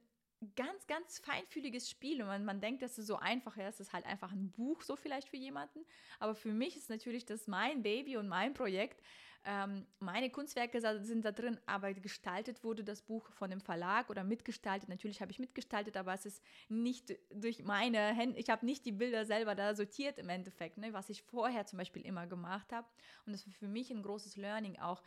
ganz, 0.55 0.87
ganz 0.87 1.19
feinfühliges 1.19 1.89
Spiel 1.89 2.21
und 2.21 2.27
man, 2.27 2.45
man 2.45 2.61
denkt, 2.61 2.81
dass 2.81 2.97
es 2.97 3.07
so 3.07 3.17
einfach 3.17 3.57
ist. 3.57 3.75
Es 3.75 3.87
ist 3.87 3.93
halt 3.93 4.05
einfach 4.05 4.31
ein 4.31 4.51
Buch, 4.51 4.81
so 4.81 4.95
vielleicht 4.95 5.29
für 5.29 5.37
jemanden. 5.37 5.85
Aber 6.19 6.33
für 6.33 6.51
mich 6.51 6.75
ist 6.75 6.89
natürlich 6.89 7.25
das 7.25 7.47
mein 7.47 7.83
Baby 7.83 8.17
und 8.17 8.27
mein 8.27 8.53
Projekt. 8.53 9.01
Ähm, 9.43 9.87
meine 9.99 10.29
Kunstwerke 10.29 10.79
sind 11.03 11.25
da 11.25 11.31
drin, 11.31 11.59
aber 11.65 11.93
gestaltet 11.93 12.63
wurde 12.63 12.83
das 12.83 13.01
Buch 13.01 13.31
von 13.31 13.49
dem 13.49 13.59
Verlag 13.59 14.09
oder 14.09 14.23
mitgestaltet. 14.23 14.87
Natürlich 14.87 15.21
habe 15.21 15.31
ich 15.31 15.39
mitgestaltet, 15.39 15.97
aber 15.97 16.13
es 16.13 16.25
ist 16.25 16.43
nicht 16.69 17.17
durch 17.33 17.63
meine 17.63 18.13
Hände, 18.13 18.37
ich 18.37 18.49
habe 18.49 18.65
nicht 18.65 18.85
die 18.85 18.91
Bilder 18.91 19.25
selber 19.25 19.55
da 19.55 19.73
sortiert 19.73 20.19
im 20.19 20.29
Endeffekt, 20.29 20.77
ne, 20.77 20.93
was 20.93 21.09
ich 21.09 21.23
vorher 21.23 21.65
zum 21.65 21.77
Beispiel 21.77 22.05
immer 22.05 22.27
gemacht 22.27 22.71
habe. 22.71 22.87
Und 23.25 23.33
das 23.33 23.47
war 23.47 23.53
für 23.53 23.67
mich 23.67 23.89
ein 23.89 24.03
großes 24.03 24.37
Learning 24.37 24.77
auch 24.79 25.01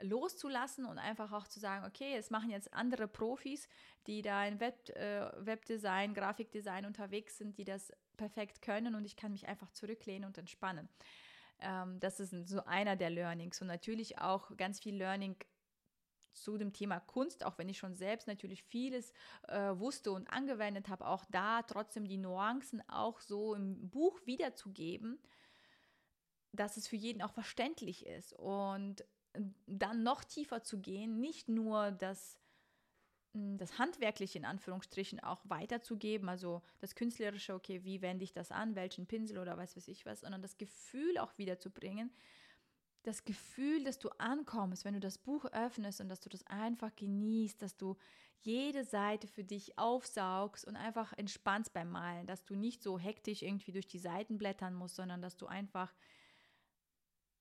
loszulassen 0.00 0.84
und 0.84 0.98
einfach 0.98 1.32
auch 1.32 1.46
zu 1.46 1.60
sagen, 1.60 1.84
okay, 1.86 2.14
es 2.16 2.30
machen 2.30 2.50
jetzt 2.50 2.72
andere 2.72 3.08
Profis, 3.08 3.68
die 4.06 4.22
da 4.22 4.44
in 4.46 4.60
Web, 4.60 4.88
äh, 4.90 5.30
Webdesign, 5.44 6.14
Grafikdesign 6.14 6.86
unterwegs 6.86 7.38
sind, 7.38 7.58
die 7.58 7.64
das 7.64 7.92
perfekt 8.16 8.62
können 8.62 8.94
und 8.94 9.04
ich 9.04 9.16
kann 9.16 9.32
mich 9.32 9.48
einfach 9.48 9.70
zurücklehnen 9.72 10.26
und 10.26 10.38
entspannen. 10.38 10.88
Ähm, 11.62 12.00
das 12.00 12.20
ist 12.20 12.48
so 12.48 12.64
einer 12.64 12.96
der 12.96 13.10
Learnings. 13.10 13.60
Und 13.60 13.68
natürlich 13.68 14.18
auch 14.18 14.56
ganz 14.56 14.80
viel 14.80 14.96
Learning 14.96 15.36
zu 16.32 16.56
dem 16.56 16.72
Thema 16.72 17.00
Kunst, 17.00 17.44
auch 17.44 17.58
wenn 17.58 17.68
ich 17.68 17.78
schon 17.78 17.94
selbst 17.94 18.26
natürlich 18.26 18.62
vieles 18.62 19.12
äh, 19.48 19.76
wusste 19.76 20.12
und 20.12 20.28
angewendet 20.28 20.88
habe, 20.88 21.06
auch 21.06 21.24
da 21.30 21.62
trotzdem 21.62 22.06
die 22.06 22.16
Nuancen 22.16 22.82
auch 22.88 23.20
so 23.20 23.54
im 23.54 23.90
Buch 23.90 24.18
wiederzugeben, 24.24 25.22
dass 26.52 26.76
es 26.76 26.88
für 26.88 26.96
jeden 26.96 27.22
auch 27.22 27.32
verständlich 27.32 28.06
ist. 28.06 28.32
Und 28.34 29.04
dann 29.66 30.02
noch 30.02 30.24
tiefer 30.24 30.62
zu 30.62 30.80
gehen, 30.80 31.20
nicht 31.20 31.48
nur 31.48 31.90
das, 31.92 32.38
das 33.34 33.78
Handwerkliche 33.78 34.38
in 34.38 34.44
Anführungsstrichen 34.44 35.20
auch 35.20 35.40
weiterzugeben, 35.44 36.28
also 36.28 36.62
das 36.80 36.94
Künstlerische, 36.94 37.54
okay, 37.54 37.82
wie 37.84 38.02
wende 38.02 38.24
ich 38.24 38.32
das 38.32 38.50
an, 38.50 38.74
welchen 38.74 39.06
Pinsel 39.06 39.38
oder 39.38 39.56
was 39.56 39.76
weiß 39.76 39.88
ich 39.88 40.04
was, 40.04 40.20
sondern 40.20 40.42
das 40.42 40.58
Gefühl 40.58 41.16
auch 41.18 41.36
wiederzubringen, 41.38 42.12
das 43.04 43.24
Gefühl, 43.24 43.84
dass 43.84 43.98
du 43.98 44.10
ankommst, 44.18 44.84
wenn 44.84 44.94
du 44.94 45.00
das 45.00 45.18
Buch 45.18 45.46
öffnest 45.46 46.00
und 46.00 46.08
dass 46.08 46.20
du 46.20 46.28
das 46.28 46.46
einfach 46.46 46.94
genießt, 46.94 47.60
dass 47.60 47.76
du 47.76 47.96
jede 48.40 48.84
Seite 48.84 49.26
für 49.26 49.44
dich 49.44 49.78
aufsaugst 49.78 50.64
und 50.66 50.76
einfach 50.76 51.12
entspannst 51.14 51.72
beim 51.72 51.90
Malen, 51.90 52.26
dass 52.26 52.44
du 52.44 52.54
nicht 52.54 52.82
so 52.82 52.98
hektisch 52.98 53.42
irgendwie 53.42 53.72
durch 53.72 53.86
die 53.86 53.98
Seiten 53.98 54.38
blättern 54.38 54.74
musst, 54.74 54.96
sondern 54.96 55.22
dass 55.22 55.36
du 55.36 55.46
einfach 55.46 55.94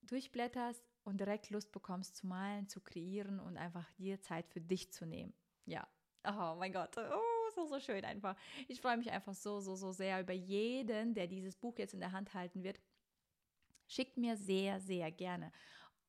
durchblätterst 0.03 0.83
und 1.03 1.19
direkt 1.19 1.49
Lust 1.49 1.71
bekommst 1.71 2.15
zu 2.15 2.27
malen, 2.27 2.67
zu 2.67 2.81
kreieren 2.81 3.39
und 3.39 3.57
einfach 3.57 3.89
dir 3.93 4.21
Zeit 4.21 4.47
für 4.47 4.61
dich 4.61 4.91
zu 4.91 5.05
nehmen. 5.05 5.33
Ja. 5.65 5.87
Oh 6.25 6.55
mein 6.57 6.71
Gott. 6.71 6.95
Oh, 6.97 7.51
so, 7.55 7.65
so 7.65 7.79
schön 7.79 8.05
einfach. 8.05 8.35
Ich 8.67 8.81
freue 8.81 8.97
mich 8.97 9.11
einfach 9.11 9.33
so, 9.33 9.59
so, 9.59 9.75
so 9.75 9.91
sehr 9.91 10.21
über 10.21 10.33
jeden, 10.33 11.13
der 11.13 11.27
dieses 11.27 11.55
Buch 11.55 11.77
jetzt 11.77 11.93
in 11.93 11.99
der 11.99 12.11
Hand 12.11 12.33
halten 12.33 12.63
wird. 12.63 12.79
Schickt 13.87 14.17
mir 14.17 14.37
sehr, 14.37 14.79
sehr 14.79 15.11
gerne 15.11 15.51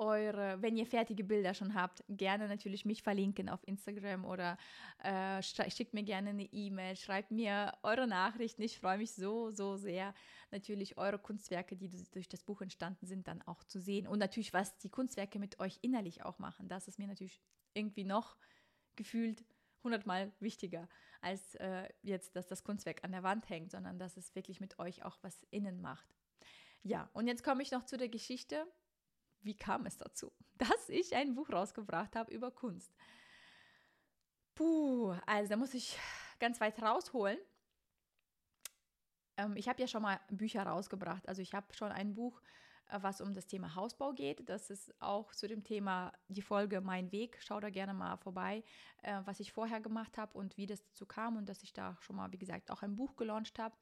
eure, 0.03 0.61
wenn 0.61 0.77
ihr 0.77 0.87
fertige 0.87 1.25
Bilder 1.25 1.55
schon 1.55 1.75
habt, 1.75 2.03
gerne 2.09 2.49
natürlich 2.49 2.85
mich 2.85 3.03
verlinken 3.03 3.49
auf 3.49 3.67
Instagram 3.67 4.25
oder 4.25 4.57
äh, 5.03 5.43
schickt 5.43 5.95
mir 5.95 6.03
gerne 6.03 6.31
eine 6.31 6.45
E-Mail, 6.45 6.97
schreibt 6.97 7.31
mir 7.31 7.73
eure 7.83 8.07
Nachrichten. 8.07 8.63
Ich 8.63 8.79
freue 8.79 8.99
mich 8.99 9.13
so, 9.13 9.51
so 9.51 9.77
sehr, 9.77 10.15
natürlich 10.51 10.99
eure 10.99 11.19
Kunstwerke, 11.19 11.77
die 11.77 11.91
durch 12.11 12.29
das 12.29 12.43
Buch 12.43 12.63
entstanden 12.63 13.07
sind, 13.07 13.29
dann 13.29 13.43
auch 13.43 13.65
zu 13.65 13.81
sehen. 13.81 14.07
Und 14.07 14.19
natürlich, 14.19 14.53
was 14.53 14.77
die 14.79 14.91
Kunstwerke 14.91 15.39
mit 15.39 15.61
euch 15.61 15.79
innerlich 15.83 16.25
auch 16.25 16.39
machen. 16.39 16.69
Das 16.69 16.89
ist 16.89 16.99
mir 16.99 17.07
natürlich 17.07 17.41
irgendwie 17.75 18.05
noch 18.05 18.37
gefühlt 19.03 19.45
hundertmal 19.83 20.33
wichtiger, 20.41 20.89
als 21.21 21.55
äh, 21.57 21.89
jetzt, 22.03 22.37
dass 22.37 22.47
das 22.47 22.65
Kunstwerk 22.65 23.05
an 23.05 23.13
der 23.13 23.23
Wand 23.23 23.49
hängt, 23.49 23.71
sondern 23.73 23.99
dass 23.99 24.17
es 24.17 24.35
wirklich 24.35 24.61
mit 24.61 24.79
euch 24.79 25.05
auch 25.05 25.19
was 25.23 25.45
innen 25.51 25.81
macht. 25.81 26.15
Ja, 26.83 27.11
und 27.13 27.27
jetzt 27.27 27.45
komme 27.45 27.63
ich 27.63 27.71
noch 27.71 27.85
zu 27.85 27.97
der 27.97 28.09
Geschichte 28.09 28.67
wie 29.43 29.57
kam 29.57 29.87
es 29.87 29.97
dazu, 29.97 30.33
dass 30.59 30.89
ich 30.89 31.15
ein 31.15 31.35
Buch 31.35 31.51
rausgebracht 31.51 32.17
habe 32.17 32.33
über 32.33 32.51
Kunst? 32.51 32.95
Puh, 34.55 35.15
also 35.27 35.51
da 35.51 35.57
muss 35.57 35.75
ich 35.75 35.99
ganz 36.39 36.61
weit 36.61 36.81
rausholen. 36.81 37.39
Ähm, 39.37 39.57
ich 39.57 39.69
habe 39.69 39.81
ja 39.81 39.89
schon 39.89 40.03
mal 40.03 40.21
Bücher 40.31 40.65
rausgebracht. 40.65 41.27
Also 41.27 41.43
ich 41.43 41.55
habe 41.55 41.73
schon 41.75 41.91
ein 41.91 42.15
Buch, 42.15 42.41
was 43.01 43.21
um 43.21 43.33
das 43.35 43.47
Thema 43.47 43.75
Hausbau 43.75 44.13
geht. 44.13 44.49
Das 44.49 44.71
ist 44.71 44.93
auch 45.01 45.33
zu 45.33 45.49
dem 45.49 45.65
Thema 45.65 46.13
die 46.29 46.43
Folge 46.43 46.81
Mein 46.81 47.13
Weg. 47.13 47.39
Schau 47.41 47.61
da 47.61 47.71
gerne 47.71 47.95
mal 47.95 48.17
vorbei, 48.17 48.63
äh, 49.03 49.21
was 49.25 49.41
ich 49.41 49.53
vorher 49.53 49.81
gemacht 49.81 50.19
habe 50.19 50.37
und 50.37 50.57
wie 50.57 50.67
das 50.67 50.83
dazu 50.83 51.07
kam 51.07 51.37
und 51.37 51.49
dass 51.49 51.63
ich 51.63 51.73
da 51.73 51.97
schon 52.01 52.17
mal, 52.17 52.33
wie 52.33 52.39
gesagt, 52.39 52.71
auch 52.71 52.83
ein 52.83 52.97
Buch 52.97 53.17
gelauncht 53.17 53.59
habe 53.59 53.75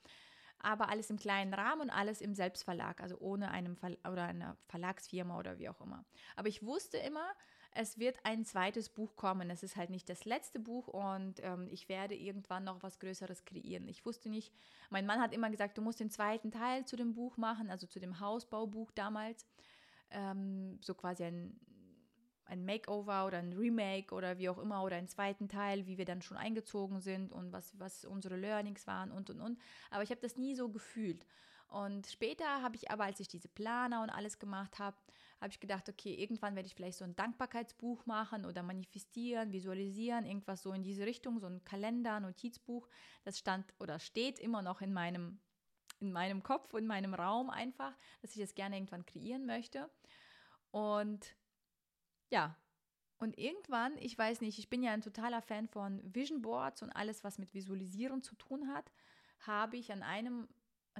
aber 0.62 0.88
alles 0.88 1.10
im 1.10 1.18
kleinen 1.18 1.54
Rahmen 1.54 1.82
und 1.82 1.90
alles 1.90 2.20
im 2.20 2.34
Selbstverlag, 2.34 3.00
also 3.00 3.16
ohne 3.18 3.50
einem 3.50 3.76
Ver 3.76 3.96
oder 4.06 4.24
eine 4.24 4.56
Verlagsfirma 4.68 5.38
oder 5.38 5.58
wie 5.58 5.68
auch 5.68 5.80
immer. 5.80 6.04
Aber 6.36 6.48
ich 6.48 6.62
wusste 6.62 6.98
immer, 6.98 7.26
es 7.72 7.98
wird 7.98 8.18
ein 8.24 8.44
zweites 8.44 8.88
Buch 8.88 9.16
kommen. 9.16 9.50
Es 9.50 9.62
ist 9.62 9.76
halt 9.76 9.90
nicht 9.90 10.08
das 10.08 10.24
letzte 10.24 10.58
Buch 10.58 10.88
und 10.88 11.34
ähm, 11.42 11.68
ich 11.70 11.88
werde 11.88 12.14
irgendwann 12.14 12.64
noch 12.64 12.82
was 12.82 12.98
Größeres 12.98 13.44
kreieren. 13.44 13.88
Ich 13.88 14.04
wusste 14.04 14.28
nicht, 14.28 14.52
mein 14.90 15.06
Mann 15.06 15.20
hat 15.20 15.32
immer 15.32 15.50
gesagt, 15.50 15.78
du 15.78 15.82
musst 15.82 16.00
den 16.00 16.10
zweiten 16.10 16.50
Teil 16.50 16.84
zu 16.84 16.96
dem 16.96 17.14
Buch 17.14 17.36
machen, 17.36 17.70
also 17.70 17.86
zu 17.86 18.00
dem 18.00 18.20
Hausbaubuch 18.20 18.90
damals. 18.92 19.46
Ähm, 20.10 20.78
so 20.82 20.94
quasi 20.94 21.24
ein 21.24 21.60
ein 22.50 22.64
Makeover 22.64 23.26
oder 23.26 23.38
ein 23.38 23.52
Remake 23.52 24.12
oder 24.12 24.38
wie 24.38 24.48
auch 24.48 24.58
immer 24.58 24.82
oder 24.82 24.96
einen 24.96 25.08
zweiten 25.08 25.48
Teil, 25.48 25.86
wie 25.86 25.98
wir 25.98 26.04
dann 26.04 26.20
schon 26.20 26.36
eingezogen 26.36 27.00
sind 27.00 27.32
und 27.32 27.52
was, 27.52 27.78
was 27.78 28.04
unsere 28.04 28.36
Learnings 28.36 28.86
waren 28.86 29.12
und 29.12 29.30
und 29.30 29.40
und. 29.40 29.58
Aber 29.90 30.02
ich 30.02 30.10
habe 30.10 30.20
das 30.20 30.36
nie 30.36 30.54
so 30.56 30.68
gefühlt. 30.68 31.24
Und 31.68 32.08
später 32.08 32.62
habe 32.62 32.74
ich 32.74 32.90
aber, 32.90 33.04
als 33.04 33.20
ich 33.20 33.28
diese 33.28 33.48
Planer 33.48 34.02
und 34.02 34.10
alles 34.10 34.40
gemacht 34.40 34.80
habe, 34.80 34.96
habe 35.40 35.50
ich 35.50 35.60
gedacht, 35.60 35.88
okay, 35.88 36.14
irgendwann 36.14 36.54
werde 36.54 36.66
ich 36.66 36.74
vielleicht 36.74 36.98
so 36.98 37.04
ein 37.04 37.16
Dankbarkeitsbuch 37.16 38.04
machen 38.06 38.44
oder 38.44 38.62
manifestieren, 38.62 39.52
visualisieren, 39.52 40.26
irgendwas 40.26 40.62
so 40.62 40.72
in 40.72 40.82
diese 40.82 41.06
Richtung, 41.06 41.38
so 41.38 41.46
ein 41.46 41.64
Kalender, 41.64 42.20
Notizbuch. 42.20 42.88
Das 43.24 43.38
stand 43.38 43.72
oder 43.78 43.98
steht 43.98 44.38
immer 44.38 44.60
noch 44.60 44.82
in 44.82 44.92
meinem, 44.92 45.40
in 46.00 46.12
meinem 46.12 46.42
Kopf, 46.42 46.74
in 46.74 46.86
meinem 46.86 47.14
Raum 47.14 47.48
einfach, 47.48 47.96
dass 48.20 48.36
ich 48.36 48.42
es 48.42 48.54
gerne 48.54 48.76
irgendwann 48.76 49.06
kreieren 49.06 49.46
möchte. 49.46 49.90
Und 50.70 51.34
ja, 52.30 52.56
und 53.20 53.36
irgendwann, 53.38 53.96
ich 53.98 54.16
weiß 54.16 54.40
nicht, 54.40 54.58
ich 54.58 54.70
bin 54.70 54.82
ja 54.82 54.92
ein 54.92 55.02
totaler 55.02 55.42
Fan 55.42 55.68
von 55.68 56.00
Vision 56.14 56.40
Boards 56.40 56.82
und 56.82 56.90
alles, 56.90 57.22
was 57.22 57.38
mit 57.38 57.52
Visualisieren 57.52 58.22
zu 58.22 58.34
tun 58.34 58.68
hat, 58.68 58.90
habe 59.40 59.76
ich 59.76 59.92
an 59.92 60.02
einem, 60.02 60.48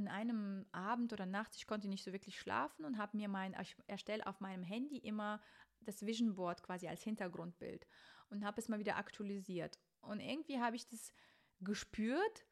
an 0.01 0.09
einem 0.09 0.67
Abend 0.73 1.13
oder 1.13 1.27
Nacht, 1.27 1.57
ich 1.57 1.67
konnte 1.67 1.89
nicht 1.89 2.05
so 2.05 2.13
wirklich 2.13 2.39
schlafen 2.39 2.85
und 2.85 2.99
habe 2.99 3.17
mir 3.17 3.29
mein, 3.29 3.57
ich 3.61 3.77
erstelle 3.87 4.27
auf 4.27 4.41
meinem 4.41 4.63
Handy 4.63 4.99
immer 4.99 5.41
das 5.81 6.05
Vision 6.05 6.35
Board 6.35 6.63
quasi 6.63 6.89
als 6.89 7.03
Hintergrundbild 7.03 7.87
und 8.29 8.45
habe 8.45 8.61
es 8.61 8.69
mal 8.69 8.79
wieder 8.79 8.97
aktualisiert. 8.97 9.79
Und 10.01 10.21
irgendwie 10.21 10.61
habe 10.61 10.77
ich 10.77 10.87
das 10.89 11.13
gespürt, 11.61 12.47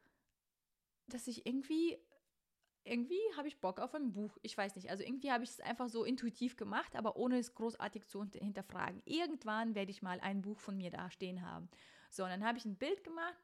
dass 1.07 1.27
ich 1.27 1.45
irgendwie 1.45 1.97
irgendwie 2.85 3.19
habe 3.35 3.47
ich 3.47 3.59
Bock 3.59 3.79
auf 3.79 3.93
ein 3.93 4.13
Buch. 4.13 4.37
Ich 4.41 4.57
weiß 4.57 4.75
nicht. 4.75 4.89
Also 4.89 5.03
irgendwie 5.03 5.31
habe 5.31 5.43
ich 5.43 5.51
es 5.51 5.59
einfach 5.59 5.89
so 5.89 6.03
intuitiv 6.05 6.55
gemacht, 6.55 6.95
aber 6.95 7.17
ohne 7.17 7.37
es 7.37 7.53
großartig 7.53 8.07
zu 8.07 8.23
hinterfragen. 8.23 9.01
Irgendwann 9.05 9.75
werde 9.75 9.91
ich 9.91 10.01
mal 10.01 10.19
ein 10.21 10.41
Buch 10.41 10.59
von 10.59 10.77
mir 10.77 10.89
da 10.89 11.11
stehen 11.11 11.45
haben. 11.45 11.69
So, 12.09 12.23
und 12.23 12.29
dann 12.29 12.43
habe 12.43 12.57
ich 12.57 12.65
ein 12.65 12.77
Bild 12.77 13.03
gemacht. 13.03 13.37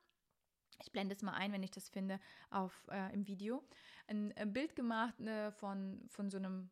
Ich 0.82 0.91
blende 0.91 1.15
es 1.15 1.22
mal 1.22 1.34
ein, 1.34 1.51
wenn 1.51 1.63
ich 1.63 1.72
das 1.72 1.89
finde, 1.89 2.20
auf, 2.50 2.88
äh, 2.91 3.13
im 3.13 3.27
Video. 3.27 3.63
Ein, 4.08 4.34
ein 4.38 4.53
Bild 4.53 4.75
gemacht 4.75 5.20
äh, 5.22 5.51
von, 5.51 6.01
von 6.10 6.29
so 6.29 6.38
einem 6.38 6.70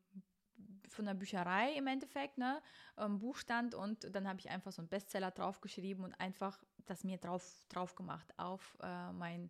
von 0.89 1.07
einer 1.07 1.17
Bücherei 1.17 1.74
im 1.74 1.88
Endeffekt, 1.88 2.38
ne, 2.38 2.62
ähm, 2.98 3.17
Buchstand 3.17 3.74
und 3.74 4.15
dann 4.15 4.27
habe 4.27 4.39
ich 4.39 4.50
einfach 4.50 4.72
so 4.72 4.81
einen 4.81 4.89
Bestseller 4.89 5.31
draufgeschrieben 5.31 6.03
und 6.03 6.13
einfach 6.19 6.63
das 6.86 7.03
mir 7.03 7.17
drauf, 7.17 7.65
drauf 7.69 7.95
gemacht 7.95 8.31
auf 8.38 8.77
äh, 8.81 9.12
mein 9.12 9.50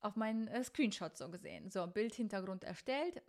auf 0.00 0.16
meinen 0.16 0.48
äh, 0.48 0.62
Screenshot 0.62 1.16
so 1.16 1.30
gesehen. 1.30 1.70
So, 1.70 1.86
Bildhintergrund 1.86 2.62
erstellt. 2.62 3.22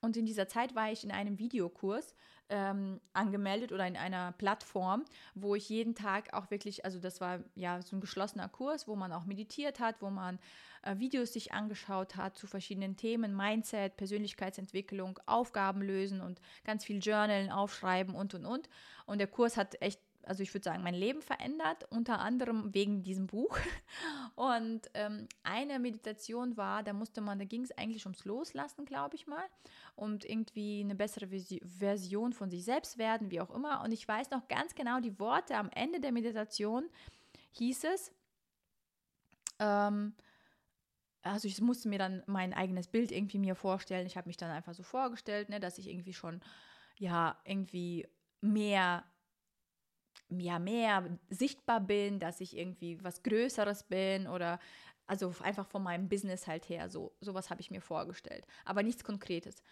Und 0.00 0.16
in 0.16 0.26
dieser 0.26 0.46
Zeit 0.46 0.74
war 0.74 0.92
ich 0.92 1.02
in 1.02 1.10
einem 1.10 1.38
Videokurs 1.38 2.14
ähm, 2.50 3.00
angemeldet 3.12 3.72
oder 3.72 3.86
in 3.86 3.96
einer 3.96 4.32
Plattform, 4.32 5.04
wo 5.34 5.54
ich 5.54 5.68
jeden 5.68 5.94
Tag 5.94 6.32
auch 6.32 6.50
wirklich, 6.50 6.84
also 6.84 6.98
das 6.98 7.20
war 7.20 7.40
ja 7.54 7.82
so 7.82 7.96
ein 7.96 8.00
geschlossener 8.00 8.48
Kurs, 8.48 8.88
wo 8.88 8.96
man 8.96 9.12
auch 9.12 9.24
meditiert 9.24 9.80
hat, 9.80 10.00
wo 10.00 10.08
man 10.08 10.38
äh, 10.82 10.98
Videos 10.98 11.32
sich 11.32 11.52
angeschaut 11.52 12.16
hat 12.16 12.36
zu 12.36 12.46
verschiedenen 12.46 12.96
Themen, 12.96 13.36
Mindset, 13.36 13.96
Persönlichkeitsentwicklung, 13.96 15.18
Aufgaben 15.26 15.82
lösen 15.82 16.20
und 16.20 16.40
ganz 16.64 16.84
viel 16.84 17.00
Journalen, 17.00 17.50
aufschreiben 17.50 18.14
und 18.14 18.34
und 18.34 18.46
und. 18.46 18.68
Und 19.06 19.18
der 19.18 19.26
Kurs 19.26 19.56
hat 19.56 19.80
echt 19.82 20.00
also 20.28 20.42
ich 20.42 20.52
würde 20.52 20.64
sagen, 20.64 20.82
mein 20.82 20.94
Leben 20.94 21.22
verändert, 21.22 21.84
unter 21.90 22.20
anderem 22.20 22.74
wegen 22.74 23.02
diesem 23.02 23.26
Buch. 23.26 23.58
Und 24.36 24.82
ähm, 24.94 25.26
eine 25.42 25.78
Meditation 25.78 26.56
war, 26.56 26.82
da 26.82 26.92
musste 26.92 27.20
man, 27.20 27.38
da 27.38 27.44
ging 27.44 27.62
es 27.62 27.76
eigentlich 27.76 28.04
ums 28.04 28.24
Loslassen, 28.24 28.84
glaube 28.84 29.16
ich 29.16 29.26
mal, 29.26 29.44
und 29.96 30.24
irgendwie 30.24 30.80
eine 30.80 30.94
bessere 30.94 31.26
Version 31.26 32.32
von 32.32 32.50
sich 32.50 32.64
selbst 32.64 32.98
werden, 32.98 33.30
wie 33.30 33.40
auch 33.40 33.50
immer. 33.50 33.82
Und 33.82 33.90
ich 33.90 34.06
weiß 34.06 34.30
noch 34.30 34.46
ganz 34.46 34.74
genau 34.74 35.00
die 35.00 35.18
Worte 35.18 35.56
am 35.56 35.70
Ende 35.70 35.98
der 35.98 36.12
Meditation 36.12 36.88
hieß 37.52 37.84
es, 37.84 38.12
ähm, 39.58 40.14
also 41.22 41.48
ich 41.48 41.60
musste 41.60 41.88
mir 41.88 41.98
dann 41.98 42.22
mein 42.26 42.54
eigenes 42.54 42.86
Bild 42.86 43.10
irgendwie 43.10 43.38
mir 43.38 43.54
vorstellen. 43.54 44.06
Ich 44.06 44.16
habe 44.16 44.28
mich 44.28 44.36
dann 44.36 44.50
einfach 44.50 44.74
so 44.74 44.82
vorgestellt, 44.82 45.48
ne, 45.48 45.58
dass 45.58 45.78
ich 45.78 45.88
irgendwie 45.88 46.12
schon, 46.12 46.40
ja, 46.96 47.40
irgendwie 47.44 48.06
mehr 48.40 49.04
ja, 50.30 50.58
mehr 50.58 51.18
sichtbar 51.30 51.80
bin, 51.80 52.18
dass 52.18 52.40
ich 52.40 52.56
irgendwie 52.56 53.02
was 53.02 53.22
Größeres 53.22 53.84
bin 53.84 54.26
oder 54.26 54.58
also 55.06 55.32
einfach 55.42 55.66
von 55.66 55.82
meinem 55.82 56.08
Business 56.08 56.46
halt 56.46 56.68
her, 56.68 56.90
so 56.90 57.12
sowas 57.20 57.50
habe 57.50 57.62
ich 57.62 57.70
mir 57.70 57.80
vorgestellt, 57.80 58.46
aber 58.64 58.82
nichts 58.82 59.04
Konkretes. 59.04 59.62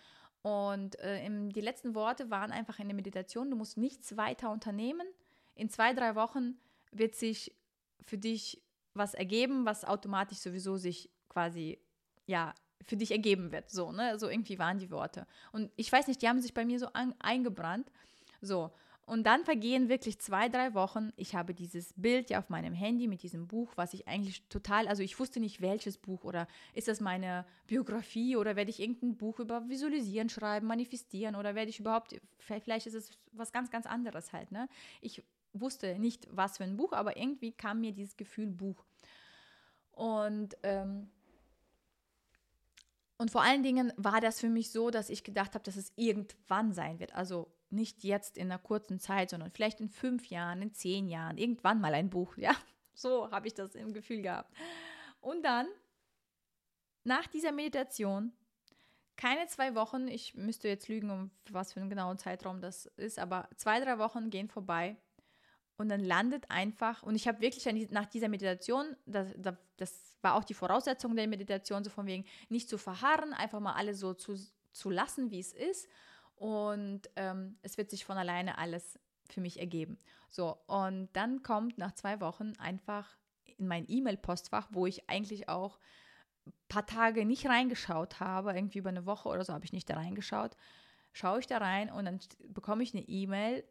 Und 0.43 0.99
äh, 1.01 1.25
im, 1.27 1.53
die 1.53 1.61
letzten 1.61 1.95
Worte 1.95 2.31
waren 2.31 2.53
einfach 2.53 2.79
in 2.79 2.89
der 2.89 2.95
Meditation, 2.95 3.51
du 3.51 3.57
musst 3.57 3.77
nichts 3.77 4.17
weiter 4.17 4.51
unternehmen. 4.51 5.07
In 5.55 5.69
zwei, 5.69 5.93
drei 5.93 6.15
Wochen 6.15 6.57
wird 6.93 7.17
sich 7.17 7.55
für 8.01 8.17
dich 8.17 8.63
was 8.95 9.15
ergeben, 9.15 9.67
was 9.67 9.85
automatisch 9.85 10.39
sowieso 10.39 10.77
sich 10.77 11.11
quasi, 11.29 11.81
ja, 12.27 12.55
für 12.85 12.97
dich 12.97 13.11
ergeben 13.11 13.53
wird. 13.53 13.71
So, 13.71 13.91
ne? 13.93 14.19
So 14.19 14.29
irgendwie 14.29 14.59
waren 14.59 14.79
die 14.79 14.91
Worte. 14.91 15.27
Und 15.53 15.71
ich 15.77 15.91
weiß 15.91 16.07
nicht, 16.07 16.23
die 16.23 16.29
haben 16.29 16.41
sich 16.41 16.55
bei 16.55 16.65
mir 16.65 16.79
so 16.79 16.87
an, 16.93 17.15
eingebrannt. 17.19 17.91
So. 18.41 18.73
Und 19.07 19.23
dann 19.23 19.45
vergehen 19.45 19.89
wirklich 19.89 20.19
zwei, 20.19 20.49
drei 20.49 20.75
Wochen. 20.75 21.13
Ich 21.17 21.37
habe 21.37 21.55
dieses 21.55 21.95
Bild 21.97 22.29
ja 22.29 22.41
auf 22.41 22.49
meinem 22.49 22.75
Handy 22.75 23.07
mit 23.07 23.23
diesem 23.23 23.47
Buch, 23.47 23.73
was 23.77 23.95
ich 23.95 24.09
eigentlich 24.09 24.43
total, 24.49 24.89
also 24.89 25.01
ich 25.05 25.19
wusste 25.21 25.39
nicht 25.39 25.61
welches 25.61 25.97
Buch 25.97 26.25
oder 26.25 26.49
ist 26.75 26.89
das 26.89 27.01
meine 27.01 27.47
Biografie 27.69 28.35
oder 28.35 28.57
werde 28.57 28.71
ich 28.71 28.81
irgendein 28.81 29.17
Buch 29.17 29.39
über 29.39 29.69
Visualisieren 29.69 30.29
schreiben, 30.29 30.67
manifestieren 30.67 31.37
oder 31.37 31.55
werde 31.55 31.71
ich 31.71 31.79
überhaupt, 31.79 32.21
vielleicht 32.39 32.89
ist 32.89 32.95
es 32.95 33.13
was 33.31 33.53
ganz, 33.53 33.71
ganz 33.71 33.87
anderes 33.87 34.33
halt. 34.33 34.51
Ne? 34.51 34.69
Ich 35.01 35.23
wusste 35.53 35.97
nicht, 36.01 36.27
was 36.33 36.57
für 36.57 36.65
ein 36.65 36.77
Buch, 36.77 36.93
aber 36.93 37.17
irgendwie 37.17 37.53
kam 37.53 37.83
mir 37.83 37.93
dieses 37.93 38.17
Gefühl 38.17 38.49
Buch. 38.49 38.85
Und 39.93 40.57
ähm, 40.65 41.11
und 43.19 43.31
vor 43.31 43.43
allen 43.43 43.63
Dingen 43.63 43.93
war 43.97 44.21
das 44.21 44.41
für 44.41 44.51
mich 44.51 44.71
so, 44.71 44.91
dass 44.91 45.09
ich 45.09 45.25
gedacht 45.25 45.55
habe, 45.55 45.65
dass 45.65 45.77
es 45.77 45.91
irgendwann 45.97 46.73
sein 46.73 47.01
wird. 47.01 47.15
Also 47.15 47.49
nicht 47.71 48.05
jetzt 48.05 48.39
in 48.39 48.51
einer 48.51 48.59
kurzen 48.59 49.01
Zeit, 49.01 49.31
sondern 49.31 49.51
vielleicht 49.51 49.81
in 49.81 49.89
fünf 49.89 50.27
Jahren, 50.27 50.63
in 50.63 50.73
zehn 50.73 51.09
Jahren, 51.09 51.39
irgendwann 51.39 51.81
mal 51.81 51.95
ein 51.95 52.11
Buch. 52.11 52.37
Ja, 52.47 52.55
so 52.95 53.31
habe 53.31 53.49
ich 53.49 53.55
das 53.55 53.75
im 53.75 53.93
Gefühl 53.93 54.23
gehabt. 54.23 54.55
Und 55.21 55.43
dann, 55.43 55.67
nach 57.05 57.27
dieser 57.27 57.53
Meditation, 57.53 58.33
keine 59.17 59.47
zwei 59.47 59.75
Wochen, 59.75 60.09
ich 60.09 60.35
müsste 60.35 60.69
jetzt 60.69 60.89
lügen, 60.89 61.11
um 61.11 61.31
was 61.51 61.73
für 61.73 61.81
einen 61.81 61.91
genauen 61.91 62.19
Zeitraum 62.19 62.61
das 62.61 62.87
ist, 62.97 63.19
aber 63.19 63.49
zwei, 63.57 63.81
drei 63.81 63.99
Wochen 63.99 64.31
gehen 64.31 64.49
vorbei 64.49 64.97
und 65.77 65.89
dann 65.89 66.05
landet 66.05 66.51
einfach, 66.51 67.03
und 67.03 67.15
ich 67.15 67.27
habe 67.29 67.41
wirklich 67.41 67.91
nach 67.91 68.07
dieser 68.07 68.29
Meditation, 68.29 68.97
das, 69.05 69.29
das 69.77 70.17
war 70.23 70.35
auch 70.35 70.45
die 70.45 70.55
Voraussetzung 70.55 71.17
der 71.17 71.27
Meditation, 71.27 71.85
so 71.85 71.91
von 71.91 72.07
wegen 72.07 72.25
nicht 72.49 72.69
zu 72.69 72.79
verharren, 72.79 73.33
einfach 73.33 73.61
mal 73.61 73.75
alles 73.75 74.01
so 74.01 74.15
zu, 74.15 74.37
zu 74.73 74.91
lassen, 74.91 75.31
wie 75.31 75.41
es 75.41 75.53
ist 75.53 75.89
und 76.37 77.03
ähm, 77.17 77.59
es 77.63 77.79
wird 77.79 77.91
sich 77.91 78.05
von 78.05 78.19
alleine 78.19 78.59
alles 78.59 78.99
für 79.29 79.41
mich 79.41 79.59
ergeben. 79.59 79.99
So, 80.29 80.57
und 80.67 81.09
dann 81.15 81.43
kommt 81.43 81.79
nach 81.79 81.93
zwei 81.93 82.21
Wochen 82.21 82.53
einfach 82.59 83.17
in 83.57 83.67
mein 83.67 83.87
E-Mail-Postfach, 83.89 84.69
wo 84.71 84.87
ich 84.87 85.09
eigentlich 85.09 85.49
auch 85.49 85.79
ein 86.47 86.53
paar 86.69 86.87
Tage 86.87 87.25
nicht 87.25 87.47
reingeschaut 87.47 88.21
habe, 88.21 88.55
irgendwie 88.55 88.79
über 88.79 88.91
eine 88.91 89.07
Woche 89.07 89.29
oder 89.29 89.45
so 89.45 89.53
habe 89.53 89.65
ich 89.65 89.73
nicht 89.73 89.89
da 89.89 89.95
reingeschaut, 89.95 90.57
schaue 91.13 91.41
ich 91.41 91.47
da 91.47 91.59
rein 91.59 91.91
und 91.91 92.05
dann 92.05 92.21
bekomme 92.49 92.83
ich 92.83 92.95
eine 92.95 93.03
E-Mail 93.09 93.65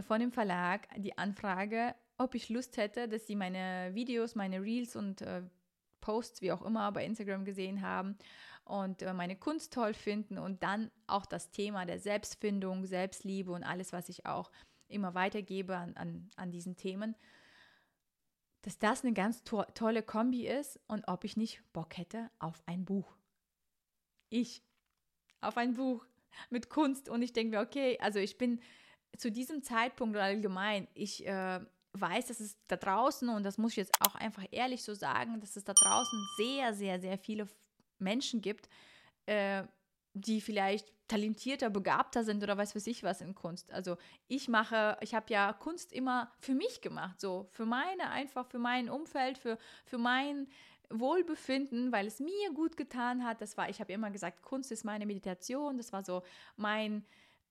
von 0.00 0.20
dem 0.20 0.32
Verlag, 0.32 0.88
die 0.96 1.16
Anfrage, 1.16 1.94
ob 2.18 2.34
ich 2.34 2.48
Lust 2.48 2.76
hätte, 2.76 3.08
dass 3.08 3.26
sie 3.26 3.36
meine 3.36 3.94
Videos, 3.94 4.34
meine 4.34 4.60
Reels 4.60 4.96
und 4.96 5.22
äh, 5.22 5.42
Posts, 6.00 6.42
wie 6.42 6.52
auch 6.52 6.62
immer, 6.62 6.90
bei 6.92 7.04
Instagram 7.04 7.44
gesehen 7.44 7.80
haben 7.80 8.18
und 8.64 9.02
äh, 9.02 9.12
meine 9.12 9.36
Kunst 9.36 9.72
toll 9.72 9.94
finden 9.94 10.38
und 10.38 10.62
dann 10.62 10.90
auch 11.06 11.26
das 11.26 11.50
Thema 11.50 11.84
der 11.86 11.98
Selbstfindung, 11.98 12.86
Selbstliebe 12.86 13.52
und 13.52 13.62
alles, 13.62 13.92
was 13.92 14.08
ich 14.08 14.26
auch 14.26 14.50
immer 14.88 15.14
weitergebe 15.14 15.76
an, 15.76 15.96
an, 15.96 16.30
an 16.36 16.50
diesen 16.50 16.76
Themen, 16.76 17.14
dass 18.62 18.78
das 18.78 19.04
eine 19.04 19.12
ganz 19.12 19.44
to 19.44 19.62
tolle 19.74 20.02
Kombi 20.02 20.46
ist 20.46 20.80
und 20.86 21.06
ob 21.08 21.24
ich 21.24 21.36
nicht 21.36 21.62
Bock 21.72 21.98
hätte 21.98 22.30
auf 22.38 22.62
ein 22.66 22.84
Buch. 22.84 23.14
Ich 24.30 24.62
auf 25.40 25.58
ein 25.58 25.74
Buch 25.74 26.06
mit 26.48 26.70
Kunst 26.70 27.08
und 27.08 27.22
ich 27.22 27.32
denke 27.32 27.56
mir, 27.56 27.62
okay, 27.62 27.98
also 28.00 28.18
ich 28.18 28.38
bin 28.38 28.60
zu 29.18 29.30
diesem 29.30 29.62
Zeitpunkt 29.62 30.16
allgemein, 30.16 30.88
ich 30.94 31.26
äh, 31.26 31.60
weiß, 31.92 32.26
dass 32.26 32.40
es 32.40 32.56
da 32.66 32.76
draußen, 32.76 33.28
und 33.28 33.44
das 33.44 33.58
muss 33.58 33.72
ich 33.72 33.76
jetzt 33.76 33.94
auch 34.00 34.14
einfach 34.14 34.44
ehrlich 34.50 34.82
so 34.82 34.94
sagen, 34.94 35.40
dass 35.40 35.56
es 35.56 35.64
da 35.64 35.72
draußen 35.72 36.26
sehr, 36.36 36.74
sehr, 36.74 37.00
sehr 37.00 37.18
viele 37.18 37.46
Menschen 37.98 38.40
gibt, 38.40 38.68
äh, 39.26 39.64
die 40.14 40.40
vielleicht 40.40 40.92
talentierter, 41.08 41.70
begabter 41.70 42.24
sind 42.24 42.42
oder 42.42 42.56
weiß 42.56 42.74
was 42.74 42.86
ich 42.86 43.02
was 43.02 43.20
in 43.20 43.34
Kunst. 43.34 43.72
Also 43.72 43.96
ich 44.28 44.48
mache, 44.48 44.96
ich 45.00 45.14
habe 45.14 45.26
ja 45.32 45.52
Kunst 45.52 45.92
immer 45.92 46.32
für 46.38 46.54
mich 46.54 46.80
gemacht, 46.80 47.20
so 47.20 47.46
für 47.50 47.66
meine, 47.66 48.10
einfach 48.10 48.46
für 48.46 48.58
mein 48.58 48.88
Umfeld, 48.88 49.36
für, 49.36 49.58
für 49.84 49.98
mein 49.98 50.48
Wohlbefinden, 50.90 51.92
weil 51.92 52.06
es 52.06 52.20
mir 52.20 52.52
gut 52.54 52.76
getan 52.76 53.24
hat. 53.24 53.40
Das 53.40 53.56
war, 53.56 53.68
ich 53.68 53.80
habe 53.80 53.92
immer 53.92 54.10
gesagt, 54.10 54.42
Kunst 54.42 54.72
ist 54.72 54.84
meine 54.84 55.06
Meditation, 55.06 55.76
das 55.76 55.92
war 55.92 56.04
so 56.04 56.22
mein, 56.56 57.04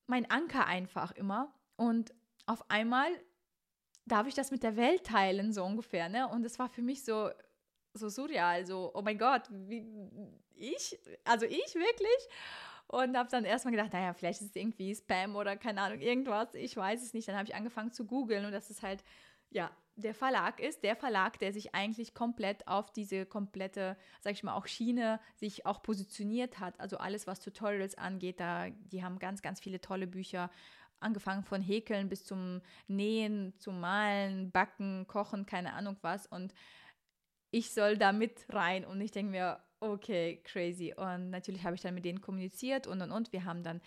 mein 0.07 0.29
Anker 0.31 0.65
einfach 0.65 1.11
immer. 1.11 1.53
Und 1.75 2.13
auf 2.45 2.69
einmal 2.69 3.09
darf 4.05 4.27
ich 4.27 4.33
das 4.33 4.51
mit 4.51 4.63
der 4.63 4.75
Welt 4.75 5.05
teilen, 5.05 5.53
so 5.53 5.63
ungefähr. 5.63 6.09
Ne? 6.09 6.27
Und 6.27 6.45
es 6.45 6.59
war 6.59 6.69
für 6.69 6.81
mich 6.81 7.03
so, 7.03 7.29
so 7.93 8.09
surreal, 8.09 8.65
so, 8.65 8.91
oh 8.93 9.01
mein 9.01 9.17
Gott, 9.17 9.43
wie, 9.51 9.85
ich? 10.55 10.99
Also 11.23 11.45
ich 11.45 11.75
wirklich? 11.75 12.27
Und 12.87 13.17
habe 13.17 13.29
dann 13.29 13.45
erstmal 13.45 13.71
gedacht, 13.71 13.93
naja, 13.93 14.13
vielleicht 14.13 14.41
ist 14.41 14.49
es 14.49 14.55
irgendwie 14.55 14.93
Spam 14.93 15.35
oder 15.35 15.55
keine 15.55 15.81
Ahnung, 15.81 15.99
irgendwas, 15.99 16.53
ich 16.53 16.75
weiß 16.75 17.01
es 17.01 17.13
nicht. 17.13 17.27
Dann 17.27 17.35
habe 17.35 17.47
ich 17.47 17.55
angefangen 17.55 17.91
zu 17.91 18.05
googeln 18.05 18.45
und 18.45 18.51
das 18.51 18.69
ist 18.69 18.83
halt, 18.83 19.03
ja, 19.49 19.71
der 19.95 20.15
Verlag 20.15 20.59
ist, 20.59 20.83
der 20.83 20.95
Verlag, 20.95 21.37
der 21.39 21.53
sich 21.53 21.75
eigentlich 21.75 22.13
komplett 22.13 22.67
auf 22.67 22.91
diese 22.91 23.25
komplette, 23.25 23.95
sag 24.21 24.33
ich 24.33 24.43
mal, 24.43 24.55
auch 24.55 24.67
Schiene 24.67 25.19
sich 25.35 25.65
auch 25.65 25.83
positioniert 25.83 26.59
hat. 26.59 26.79
Also 26.79 26.97
alles, 26.97 27.27
was 27.27 27.39
Tutorials 27.39 27.95
angeht, 27.95 28.39
da, 28.39 28.69
die 28.69 29.03
haben 29.03 29.19
ganz, 29.19 29.41
ganz 29.41 29.59
viele 29.59 29.81
tolle 29.81 30.07
Bücher, 30.07 30.49
angefangen 30.99 31.43
von 31.43 31.61
Häkeln 31.61 32.09
bis 32.09 32.25
zum 32.25 32.61
Nähen, 32.87 33.53
zum 33.59 33.79
Malen, 33.79 34.51
Backen, 34.51 35.05
Kochen, 35.07 35.45
keine 35.45 35.73
Ahnung 35.73 35.97
was. 36.01 36.25
Und 36.25 36.53
ich 37.53 37.71
soll 37.71 37.97
da 37.97 38.11
mit 38.11 38.45
rein. 38.49 38.83
Und 38.83 38.99
ich 38.99 39.11
denke 39.11 39.31
mir, 39.31 39.59
okay, 39.79 40.41
crazy. 40.43 40.93
Und 40.97 41.29
natürlich 41.29 41.63
habe 41.63 41.75
ich 41.75 41.81
dann 41.81 41.93
mit 41.93 42.03
denen 42.03 42.19
kommuniziert 42.19 42.87
und 42.87 43.01
und 43.01 43.11
und. 43.11 43.31
Wir 43.31 43.45
haben 43.45 43.63
dann, 43.63 43.79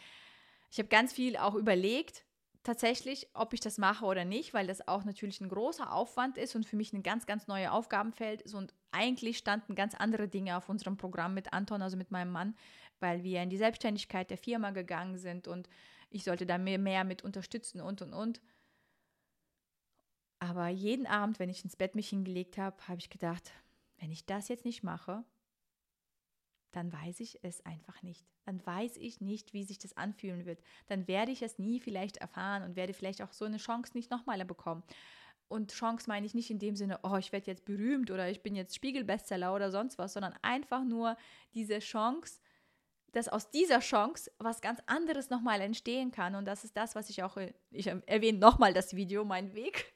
ich 0.71 0.79
habe 0.79 0.89
ganz 0.89 1.13
viel 1.13 1.37
auch 1.37 1.57
überlegt, 1.57 2.25
tatsächlich, 2.63 3.29
ob 3.35 3.53
ich 3.53 3.61
das 3.61 3.77
mache 3.77 4.05
oder 4.05 4.25
nicht, 4.25 4.55
weil 4.55 4.69
das 4.69 4.87
auch 4.87 5.05
natürlich 5.05 5.41
ein 5.41 5.49
großer 5.49 5.93
Aufwand 5.93 6.39
ist 6.39 6.55
und 6.55 6.65
für 6.65 6.77
mich 6.77 6.93
ein 6.93 7.03
ganz, 7.03 7.27
ganz 7.27 7.49
neues 7.49 7.71
Aufgabenfeld 7.71 8.41
ist. 8.43 8.55
Und 8.55 8.73
eigentlich 8.93 9.37
standen 9.37 9.75
ganz 9.75 9.95
andere 9.97 10.29
Dinge 10.29 10.57
auf 10.57 10.69
unserem 10.69 10.97
Programm 10.97 11.35
mit 11.35 11.53
Anton, 11.53 11.83
also 11.83 11.97
mit 11.97 12.13
meinem 12.13 12.31
Mann, 12.31 12.55
weil 13.01 13.25
wir 13.25 13.43
in 13.43 13.51
die 13.51 13.57
Selbstständigkeit 13.57 14.31
der 14.31 14.39
Firma 14.39 14.71
gegangen 14.71 15.19
sind 15.19 15.49
und 15.49 15.69
ich 16.09 16.23
sollte 16.23 16.47
da 16.47 16.57
mehr, 16.57 16.79
mehr 16.79 17.03
mit 17.03 17.25
unterstützen 17.25 17.81
und 17.81 18.01
und 18.01 18.13
und. 18.13 18.41
Aber 20.49 20.69
jeden 20.69 21.09
Abend, 21.09 21.41
wenn 21.41 21.51
ich 21.51 21.65
ins 21.65 21.75
Bett 21.75 21.97
mich 21.97 22.09
hingelegt 22.09 22.57
habe, 22.57 22.77
habe 22.87 23.01
ich 23.01 23.11
gedacht, 23.11 23.51
wenn 23.99 24.13
ich 24.13 24.27
das 24.27 24.47
jetzt 24.47 24.65
nicht 24.65 24.85
mache, 24.85 25.25
dann 26.71 26.93
weiß 26.93 27.19
ich 27.19 27.43
es 27.43 27.67
einfach 27.67 28.01
nicht. 28.03 28.25
Dann 28.45 28.65
weiß 28.65 28.97
ich 28.99 29.21
nicht, 29.21 29.55
wie 29.55 29.65
sich 29.65 29.79
das 29.79 29.97
anfühlen 29.97 30.47
wird. 30.47 30.61
Dann 30.87 31.09
werde 31.09 31.33
ich 31.33 31.43
es 31.43 31.59
nie 31.59 31.81
vielleicht 31.81 32.19
erfahren 32.19 32.63
und 32.63 32.77
werde 32.77 32.93
vielleicht 32.93 33.23
auch 33.23 33.33
so 33.33 33.45
eine 33.45 33.57
Chance 33.57 33.93
nicht 33.95 34.13
nochmal 34.13 34.45
bekommen. 34.45 34.85
Und 35.49 35.73
Chance 35.73 36.05
meine 36.07 36.27
ich 36.27 36.35
nicht 36.35 36.51
in 36.51 36.61
dem 36.61 36.77
Sinne, 36.77 37.01
oh, 37.03 37.17
ich 37.17 37.33
werde 37.33 37.51
jetzt 37.51 37.65
berühmt 37.65 38.13
oder 38.13 38.31
ich 38.31 38.43
bin 38.43 38.55
jetzt 38.55 38.77
Spiegelbestseller 38.77 39.53
oder 39.53 39.73
sonst 39.73 39.99
was, 39.99 40.13
sondern 40.13 40.35
einfach 40.43 40.85
nur 40.85 41.17
diese 41.55 41.81
Chance, 41.81 42.39
dass 43.11 43.29
aus 43.29 43.51
dieser 43.51 43.81
Chance 43.81 44.31
was 44.39 44.61
ganz 44.61 44.81
anderes 44.87 45.29
nochmal 45.29 45.61
entstehen 45.61 46.13
kann. 46.13 46.37
Und 46.37 46.45
das 46.45 46.63
ist 46.63 46.77
das, 46.77 46.95
was 46.95 47.11
ich 47.11 47.25
auch, 47.25 47.37
ich 47.73 47.89
erwähne 47.89 48.39
nochmal 48.39 48.75
das 48.75 48.95
Video, 48.95 49.25
mein 49.25 49.53
Weg. 49.55 49.93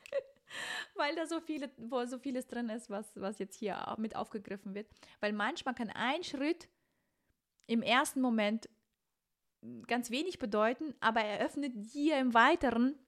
weil 0.94 1.14
da 1.16 1.26
so 1.26 1.40
viele, 1.40 1.70
wo 1.76 2.04
so 2.06 2.18
vieles 2.18 2.46
drin 2.46 2.68
ist, 2.68 2.90
was, 2.90 3.10
was 3.16 3.38
jetzt 3.38 3.56
hier 3.56 3.94
mit 3.98 4.16
aufgegriffen 4.16 4.74
wird. 4.74 4.88
Weil 5.20 5.32
manchmal 5.32 5.74
kann 5.74 5.90
ein 5.90 6.22
Schritt 6.22 6.68
im 7.66 7.82
ersten 7.82 8.20
Moment 8.20 8.68
ganz 9.86 10.10
wenig 10.10 10.38
bedeuten, 10.38 10.94
aber 11.00 11.20
er 11.20 11.44
öffnet 11.44 11.72
dir 11.94 12.18
im 12.18 12.34
Weiteren 12.34 12.98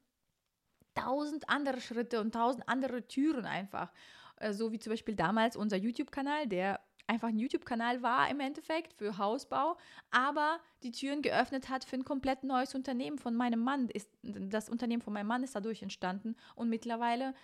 tausend 0.95 1.49
andere 1.49 1.81
Schritte 1.81 2.21
und 2.21 2.33
tausend 2.33 2.69
andere 2.69 3.07
Türen 3.09 3.47
einfach. 3.47 3.93
Äh, 4.37 4.53
so 4.53 4.73
wie 4.73 4.79
zum 4.79 4.93
Beispiel 4.93 5.17
damals 5.17 5.57
unser 5.57 5.77
YouTube-Kanal, 5.77 6.47
der 6.47 6.81
einfach 7.13 7.29
ein 7.29 7.39
YouTube-Kanal 7.39 8.03
war 8.03 8.29
im 8.31 8.41
Endeffekt 8.41 8.95
für 8.95 9.19
Hausbau, 9.19 9.77
aber 10.11 10.59
die 10.83 10.93
Türen 10.93 11.23
geöffnet 11.23 11.69
hat 11.69 11.85
für 11.85 11.97
ein 11.97 12.05
komplett 12.05 12.43
neues 12.43 12.75
Unternehmen 12.75 13.19
von 13.19 13.35
meinem 13.35 13.61
Mann. 13.61 13.89
Ist, 13.89 14.09
das 14.23 14.69
Unternehmen 14.69 15.03
von 15.03 15.13
meinem 15.13 15.29
Mann 15.29 15.43
ist 15.43 15.55
dadurch 15.55 15.83
entstanden 15.83 16.37
und 16.57 16.69
mittlerweile 16.69 17.35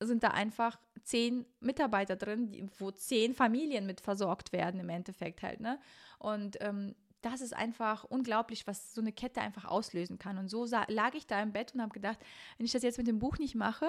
sind 0.00 0.22
da 0.22 0.28
einfach 0.28 0.78
zehn 1.02 1.46
Mitarbeiter 1.60 2.16
drin, 2.16 2.50
die, 2.50 2.68
wo 2.78 2.90
zehn 2.90 3.34
Familien 3.34 3.86
mit 3.86 4.00
versorgt 4.00 4.52
werden 4.52 4.80
im 4.80 4.90
Endeffekt 4.90 5.42
halt. 5.42 5.60
Ne? 5.60 5.80
Und 6.18 6.58
ähm, 6.60 6.94
das 7.22 7.40
ist 7.40 7.54
einfach 7.54 8.04
unglaublich, 8.04 8.66
was 8.66 8.92
so 8.92 9.00
eine 9.00 9.12
Kette 9.12 9.40
einfach 9.40 9.64
auslösen 9.64 10.18
kann. 10.18 10.36
Und 10.36 10.48
so 10.48 10.66
lag 10.66 11.14
ich 11.14 11.26
da 11.26 11.42
im 11.42 11.52
Bett 11.52 11.74
und 11.74 11.80
habe 11.80 11.92
gedacht, 11.92 12.18
wenn 12.58 12.66
ich 12.66 12.72
das 12.72 12.82
jetzt 12.82 12.98
mit 12.98 13.06
dem 13.06 13.18
Buch 13.18 13.38
nicht 13.38 13.54
mache, 13.54 13.86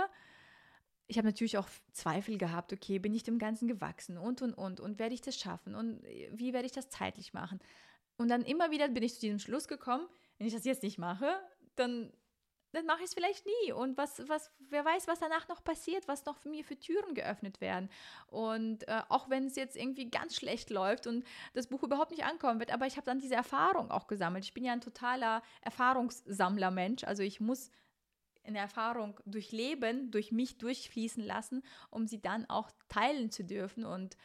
ich 1.08 1.18
habe 1.18 1.28
natürlich 1.28 1.58
auch 1.58 1.68
Zweifel 1.94 2.38
gehabt, 2.38 2.74
okay, 2.74 3.00
bin 3.00 3.14
ich 3.14 3.24
dem 3.24 3.40
Ganzen 3.40 3.68
gewachsen 3.68 4.18
und, 4.18 4.42
und, 4.42 4.54
und, 4.54 4.80
und 4.80 5.00
werde 5.00 5.16
ich 5.16 5.22
das 5.22 5.38
schaffen 5.38 5.76
und 5.76 6.04
äh, 6.04 6.30
wie 6.34 6.54
werde 6.54 6.66
ich 6.66 6.74
das 6.74 6.90
zeitlich 6.90 7.34
machen? 7.34 7.60
Und 8.18 8.30
dann 8.30 8.44
immer 8.44 8.72
wieder 8.72 8.88
bin 8.90 9.04
ich 9.04 9.16
zu 9.16 9.22
diesem 9.22 9.40
Schluss 9.40 9.68
gekommen, 9.68 10.08
wenn 10.38 10.48
ich 10.48 10.54
das 10.54 10.66
jetzt 10.66 10.84
nicht 10.84 10.98
mache, 10.98 11.40
dann, 11.76 12.12
dann 12.72 12.86
mache 12.86 13.00
ich 13.00 13.06
es 13.06 13.14
vielleicht 13.14 13.46
nie. 13.46 13.72
Und 13.72 13.96
was, 13.96 14.28
was, 14.28 14.52
wer 14.70 14.84
weiß, 14.84 15.08
was 15.08 15.20
danach 15.20 15.48
noch 15.48 15.64
passiert, 15.64 16.08
was 16.08 16.26
noch 16.26 16.38
für 16.38 16.50
mir 16.50 16.64
für 16.64 16.78
Türen 16.80 17.14
geöffnet 17.14 17.62
werden. 17.62 17.90
Und 18.28 18.88
äh, 18.88 19.02
auch 19.10 19.30
wenn 19.30 19.46
es 19.46 19.56
jetzt 19.56 19.78
irgendwie 19.78 20.10
ganz 20.10 20.36
schlecht 20.36 20.72
läuft 20.72 21.06
und 21.06 21.26
das 21.54 21.68
Buch 21.68 21.84
überhaupt 21.84 22.12
nicht 22.12 22.26
ankommen 22.26 22.60
wird, 22.60 22.74
aber 22.74 22.88
ich 22.88 22.98
habe 22.98 23.06
dann 23.06 23.20
diese 23.20 23.36
Erfahrung 23.36 23.92
auch 23.92 24.08
gesammelt. 24.08 24.46
Ich 24.46 24.54
bin 24.54 24.66
ja 24.66 24.74
ein 24.74 24.82
totaler 24.82 25.44
Erfahrungssammler-Mensch. 25.62 27.04
Also 27.04 27.22
ich 27.22 27.40
muss 27.40 27.70
eine 28.48 28.60
Erfahrung 28.60 29.20
durchleben, 29.26 30.12
durch 30.12 30.32
mich 30.32 30.58
durchfließen 30.58 31.24
lassen, 31.24 31.64
um 31.90 32.08
sie 32.08 32.22
dann 32.22 32.50
auch 32.50 32.72
teilen 32.90 33.32
zu 33.32 33.44
dürfen. 33.44 33.86
Und 33.86 34.18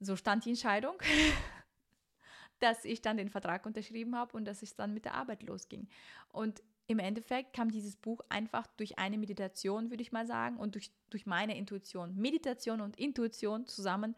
so 0.00 0.16
stand 0.16 0.44
die 0.44 0.50
Entscheidung, 0.50 0.96
dass 2.58 2.84
ich 2.84 3.02
dann 3.02 3.16
den 3.16 3.28
Vertrag 3.28 3.66
unterschrieben 3.66 4.16
habe 4.16 4.36
und 4.36 4.44
dass 4.44 4.62
es 4.62 4.74
dann 4.74 4.94
mit 4.94 5.04
der 5.04 5.14
Arbeit 5.14 5.42
losging. 5.42 5.88
Und 6.28 6.62
im 6.88 6.98
Endeffekt 6.98 7.52
kam 7.52 7.70
dieses 7.70 7.96
Buch 7.96 8.20
einfach 8.28 8.66
durch 8.76 8.98
eine 8.98 9.18
Meditation, 9.18 9.90
würde 9.90 10.02
ich 10.02 10.12
mal 10.12 10.26
sagen, 10.26 10.56
und 10.56 10.74
durch, 10.74 10.92
durch 11.10 11.26
meine 11.26 11.56
Intuition. 11.56 12.16
Meditation 12.16 12.80
und 12.80 12.96
Intuition 12.96 13.66
zusammen, 13.66 14.14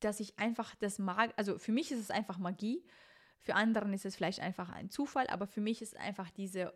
dass 0.00 0.20
ich 0.20 0.38
einfach 0.38 0.74
das 0.76 0.98
mag, 0.98 1.34
also 1.36 1.58
für 1.58 1.72
mich 1.72 1.90
ist 1.90 1.98
es 1.98 2.10
einfach 2.10 2.38
Magie, 2.38 2.84
für 3.40 3.54
anderen 3.54 3.92
ist 3.92 4.04
es 4.04 4.16
vielleicht 4.16 4.40
einfach 4.40 4.70
ein 4.70 4.90
Zufall, 4.90 5.26
aber 5.28 5.46
für 5.46 5.60
mich 5.60 5.82
ist 5.82 5.96
einfach 5.96 6.30
diese 6.30 6.72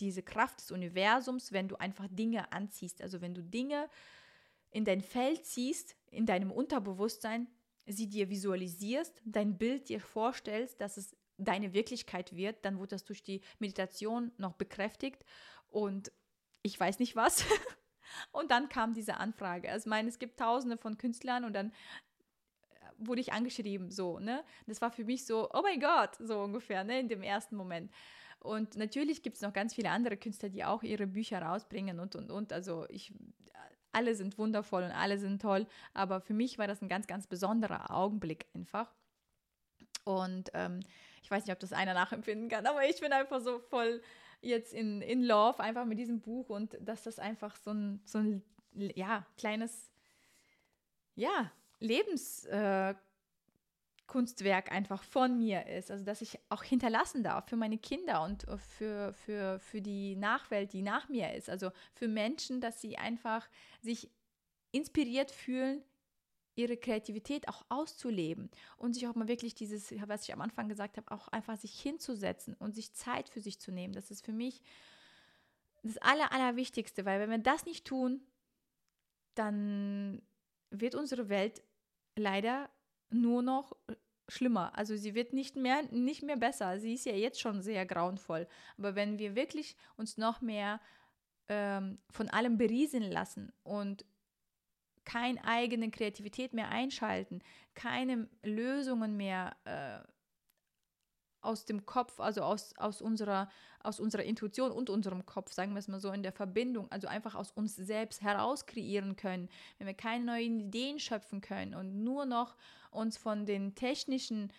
diese 0.00 0.22
Kraft 0.22 0.60
des 0.60 0.70
Universums, 0.70 1.52
wenn 1.52 1.68
du 1.68 1.76
einfach 1.76 2.08
Dinge 2.10 2.52
anziehst. 2.52 3.02
Also 3.02 3.20
wenn 3.20 3.34
du 3.34 3.42
Dinge 3.42 3.88
in 4.70 4.84
dein 4.84 5.00
Feld 5.00 5.44
ziehst, 5.46 5.96
in 6.10 6.26
deinem 6.26 6.50
Unterbewusstsein, 6.50 7.48
sie 7.86 8.08
dir 8.08 8.30
visualisierst, 8.30 9.20
dein 9.24 9.58
Bild 9.58 9.88
dir 9.88 10.00
vorstellst, 10.00 10.80
dass 10.80 10.96
es 10.96 11.16
deine 11.38 11.72
Wirklichkeit 11.72 12.34
wird, 12.34 12.64
dann 12.64 12.78
wird 12.78 12.92
das 12.92 13.04
durch 13.04 13.22
die 13.22 13.40
Meditation 13.58 14.30
noch 14.36 14.54
bekräftigt 14.54 15.24
und 15.68 16.12
ich 16.62 16.78
weiß 16.78 16.98
nicht 16.98 17.16
was. 17.16 17.44
und 18.32 18.50
dann 18.50 18.68
kam 18.68 18.92
diese 18.92 19.16
Anfrage. 19.16 19.70
Also 19.70 19.86
ich 19.86 19.90
meine, 19.90 20.08
es 20.08 20.18
gibt 20.18 20.38
tausende 20.38 20.76
von 20.76 20.98
Künstlern 20.98 21.44
und 21.44 21.54
dann 21.54 21.70
äh, 21.70 21.72
wurde 22.98 23.20
ich 23.20 23.32
angeschrieben, 23.32 23.90
so, 23.90 24.18
ne? 24.18 24.44
Das 24.66 24.80
war 24.80 24.90
für 24.90 25.04
mich 25.04 25.24
so, 25.24 25.48
oh 25.52 25.62
mein 25.62 25.80
Gott, 25.80 26.16
so 26.18 26.40
ungefähr, 26.40 26.84
ne, 26.84 27.00
in 27.00 27.08
dem 27.08 27.22
ersten 27.22 27.56
Moment. 27.56 27.90
Und 28.40 28.76
natürlich 28.76 29.22
gibt 29.22 29.36
es 29.36 29.42
noch 29.42 29.52
ganz 29.52 29.74
viele 29.74 29.90
andere 29.90 30.16
Künstler, 30.16 30.48
die 30.48 30.64
auch 30.64 30.82
ihre 30.82 31.06
Bücher 31.06 31.42
rausbringen 31.42 32.00
und, 32.00 32.16
und, 32.16 32.30
und. 32.30 32.52
Also 32.52 32.86
ich, 32.88 33.12
alle 33.92 34.14
sind 34.14 34.38
wundervoll 34.38 34.82
und 34.82 34.92
alle 34.92 35.18
sind 35.18 35.42
toll, 35.42 35.66
aber 35.92 36.20
für 36.20 36.34
mich 36.34 36.58
war 36.58 36.66
das 36.66 36.80
ein 36.80 36.88
ganz, 36.88 37.06
ganz 37.06 37.26
besonderer 37.26 37.90
Augenblick 37.90 38.46
einfach. 38.54 38.92
Und 40.04 40.50
ähm, 40.54 40.80
ich 41.22 41.30
weiß 41.30 41.44
nicht, 41.44 41.52
ob 41.52 41.60
das 41.60 41.72
einer 41.72 41.92
nachempfinden 41.92 42.48
kann, 42.48 42.66
aber 42.66 42.88
ich 42.88 43.00
bin 43.00 43.12
einfach 43.12 43.40
so 43.40 43.58
voll 43.58 44.00
jetzt 44.40 44.72
in, 44.72 45.02
in 45.02 45.22
Love 45.22 45.60
einfach 45.60 45.84
mit 45.84 45.98
diesem 45.98 46.20
Buch 46.20 46.48
und 46.48 46.78
dass 46.80 47.02
das 47.02 47.18
einfach 47.18 47.56
so 47.56 47.72
ein, 47.72 48.00
so 48.06 48.18
ein 48.18 48.42
ja, 48.72 49.26
kleines, 49.36 49.90
ja, 51.14 51.52
Lebens, 51.78 52.44
äh, 52.46 52.94
Kunstwerk 54.10 54.72
einfach 54.72 55.04
von 55.04 55.38
mir 55.38 55.68
ist, 55.68 55.88
also 55.90 56.04
dass 56.04 56.20
ich 56.20 56.36
auch 56.48 56.64
hinterlassen 56.64 57.22
darf 57.22 57.48
für 57.48 57.54
meine 57.54 57.78
Kinder 57.78 58.24
und 58.24 58.44
für, 58.76 59.12
für, 59.12 59.60
für 59.60 59.80
die 59.80 60.16
Nachwelt, 60.16 60.72
die 60.72 60.82
nach 60.82 61.08
mir 61.08 61.32
ist, 61.32 61.48
also 61.48 61.70
für 61.94 62.08
Menschen, 62.08 62.60
dass 62.60 62.80
sie 62.80 62.98
einfach 62.98 63.48
sich 63.80 64.10
inspiriert 64.72 65.30
fühlen, 65.30 65.84
ihre 66.56 66.76
Kreativität 66.76 67.48
auch 67.48 67.64
auszuleben 67.68 68.50
und 68.78 68.94
sich 68.94 69.06
auch 69.06 69.14
mal 69.14 69.28
wirklich 69.28 69.54
dieses, 69.54 69.92
was 70.08 70.24
ich 70.24 70.34
am 70.34 70.40
Anfang 70.40 70.68
gesagt 70.68 70.96
habe, 70.96 71.12
auch 71.12 71.28
einfach 71.28 71.56
sich 71.56 71.80
hinzusetzen 71.80 72.54
und 72.54 72.74
sich 72.74 72.92
Zeit 72.92 73.28
für 73.28 73.40
sich 73.40 73.60
zu 73.60 73.70
nehmen. 73.70 73.94
Das 73.94 74.10
ist 74.10 74.24
für 74.24 74.32
mich 74.32 74.60
das 75.84 75.98
Aller, 75.98 76.32
Allerwichtigste, 76.32 77.04
weil 77.04 77.20
wenn 77.20 77.30
wir 77.30 77.38
das 77.38 77.64
nicht 77.64 77.86
tun, 77.86 78.20
dann 79.36 80.20
wird 80.70 80.96
unsere 80.96 81.28
Welt 81.28 81.62
leider 82.16 82.68
nur 83.10 83.42
noch 83.42 83.72
äh, 83.88 83.94
schlimmer. 84.28 84.76
Also 84.76 84.96
sie 84.96 85.14
wird 85.14 85.32
nicht 85.32 85.56
mehr, 85.56 85.82
nicht 85.90 86.22
mehr 86.22 86.36
besser. 86.36 86.78
Sie 86.78 86.94
ist 86.94 87.06
ja 87.06 87.12
jetzt 87.12 87.40
schon 87.40 87.62
sehr 87.62 87.84
grauenvoll. 87.86 88.46
Aber 88.78 88.94
wenn 88.94 89.18
wir 89.18 89.34
wirklich 89.34 89.76
uns 89.96 90.16
noch 90.16 90.40
mehr 90.40 90.80
ähm, 91.48 91.98
von 92.10 92.28
allem 92.30 92.56
berieseln 92.56 93.10
lassen 93.10 93.52
und 93.62 94.04
keine 95.04 95.44
eigene 95.44 95.90
Kreativität 95.90 96.52
mehr 96.52 96.68
einschalten, 96.68 97.42
keine 97.74 98.28
Lösungen 98.42 99.16
mehr 99.16 99.56
äh, 99.64 100.06
aus 101.42 101.64
dem 101.64 101.86
Kopf, 101.86 102.20
also 102.20 102.42
aus, 102.42 102.76
aus, 102.76 103.00
unserer, 103.00 103.48
aus 103.82 103.98
unserer 103.98 104.24
Intuition 104.24 104.70
und 104.70 104.90
unserem 104.90 105.24
Kopf, 105.24 105.52
sagen 105.52 105.72
wir 105.72 105.78
es 105.78 105.88
mal 105.88 106.00
so, 106.00 106.12
in 106.12 106.22
der 106.22 106.32
Verbindung, 106.32 106.90
also 106.90 107.08
einfach 107.08 107.34
aus 107.34 107.50
uns 107.50 107.76
selbst 107.76 108.22
heraus 108.22 108.66
kreieren 108.66 109.16
können, 109.16 109.48
wenn 109.78 109.86
wir 109.86 109.94
keine 109.94 110.24
neuen 110.24 110.60
Ideen 110.60 110.98
schöpfen 110.98 111.40
können 111.40 111.74
und 111.74 112.04
nur 112.04 112.26
noch 112.26 112.56
uns 112.90 113.16
von 113.16 113.46
den 113.46 113.74
technischen 113.74 114.52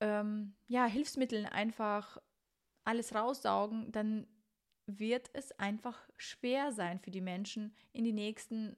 ähm, 0.00 0.54
ja, 0.66 0.86
Hilfsmitteln 0.86 1.46
einfach 1.46 2.18
alles 2.84 3.14
raussaugen, 3.14 3.90
dann 3.92 4.26
wird 4.86 5.30
es 5.32 5.52
einfach 5.58 5.98
schwer 6.16 6.72
sein 6.72 7.00
für 7.00 7.10
die 7.10 7.22
Menschen, 7.22 7.74
in 7.92 8.04
die 8.04 8.12
nächsten 8.12 8.76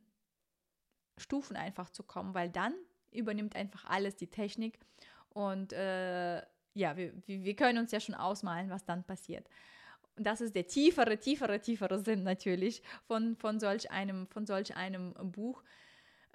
Stufen 1.18 1.56
einfach 1.56 1.90
zu 1.90 2.02
kommen, 2.02 2.34
weil 2.34 2.50
dann 2.50 2.74
übernimmt 3.10 3.56
einfach 3.56 3.84
alles 3.86 4.16
die 4.16 4.28
Technik 4.28 4.78
und 5.30 5.72
äh, 5.72 6.42
ja, 6.76 6.96
wir, 6.96 7.12
wir 7.26 7.56
können 7.56 7.78
uns 7.78 7.90
ja 7.90 8.00
schon 8.00 8.14
ausmalen, 8.14 8.68
was 8.68 8.84
dann 8.84 9.02
passiert. 9.02 9.48
Und 10.16 10.26
das 10.26 10.40
ist 10.40 10.54
der 10.54 10.66
tiefere, 10.66 11.18
tiefere, 11.18 11.60
tiefere 11.60 11.98
Sinn 11.98 12.22
natürlich 12.22 12.82
von, 13.06 13.36
von, 13.36 13.60
solch, 13.60 13.90
einem, 13.90 14.26
von 14.28 14.46
solch 14.46 14.76
einem 14.76 15.14
Buch. 15.32 15.62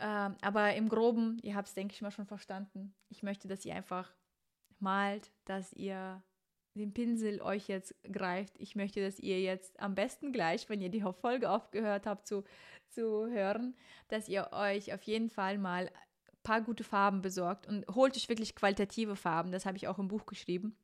Ähm, 0.01 0.35
aber 0.41 0.73
im 0.73 0.89
Groben, 0.89 1.37
ihr 1.43 1.55
habt 1.55 1.67
es, 1.67 1.73
denke 1.73 1.93
ich 1.93 2.01
mal, 2.01 2.11
schon 2.11 2.25
verstanden. 2.25 2.93
Ich 3.09 3.21
möchte, 3.21 3.47
dass 3.47 3.63
ihr 3.65 3.75
einfach 3.75 4.11
malt, 4.79 5.31
dass 5.45 5.71
ihr 5.73 6.23
den 6.73 6.93
Pinsel 6.93 7.41
euch 7.41 7.67
jetzt 7.67 7.93
greift. 8.11 8.53
Ich 8.57 8.75
möchte, 8.75 9.01
dass 9.01 9.19
ihr 9.19 9.39
jetzt 9.41 9.79
am 9.79 9.93
besten 9.93 10.31
gleich, 10.31 10.69
wenn 10.69 10.81
ihr 10.81 10.89
die 10.89 11.03
Folge 11.21 11.49
aufgehört 11.49 12.07
habt 12.07 12.25
zu, 12.27 12.43
zu 12.89 13.27
hören, 13.27 13.75
dass 14.07 14.27
ihr 14.27 14.49
euch 14.53 14.93
auf 14.93 15.03
jeden 15.03 15.29
Fall 15.29 15.57
mal 15.57 15.91
paar 16.43 16.61
gute 16.61 16.83
Farben 16.83 17.21
besorgt 17.21 17.67
und 17.67 17.85
holt 17.93 18.15
euch 18.15 18.29
wirklich 18.29 18.55
qualitative 18.55 19.15
Farben. 19.15 19.51
Das 19.51 19.65
habe 19.65 19.77
ich 19.77 19.87
auch 19.87 19.99
im 19.99 20.07
Buch 20.07 20.25
geschrieben. 20.25 20.75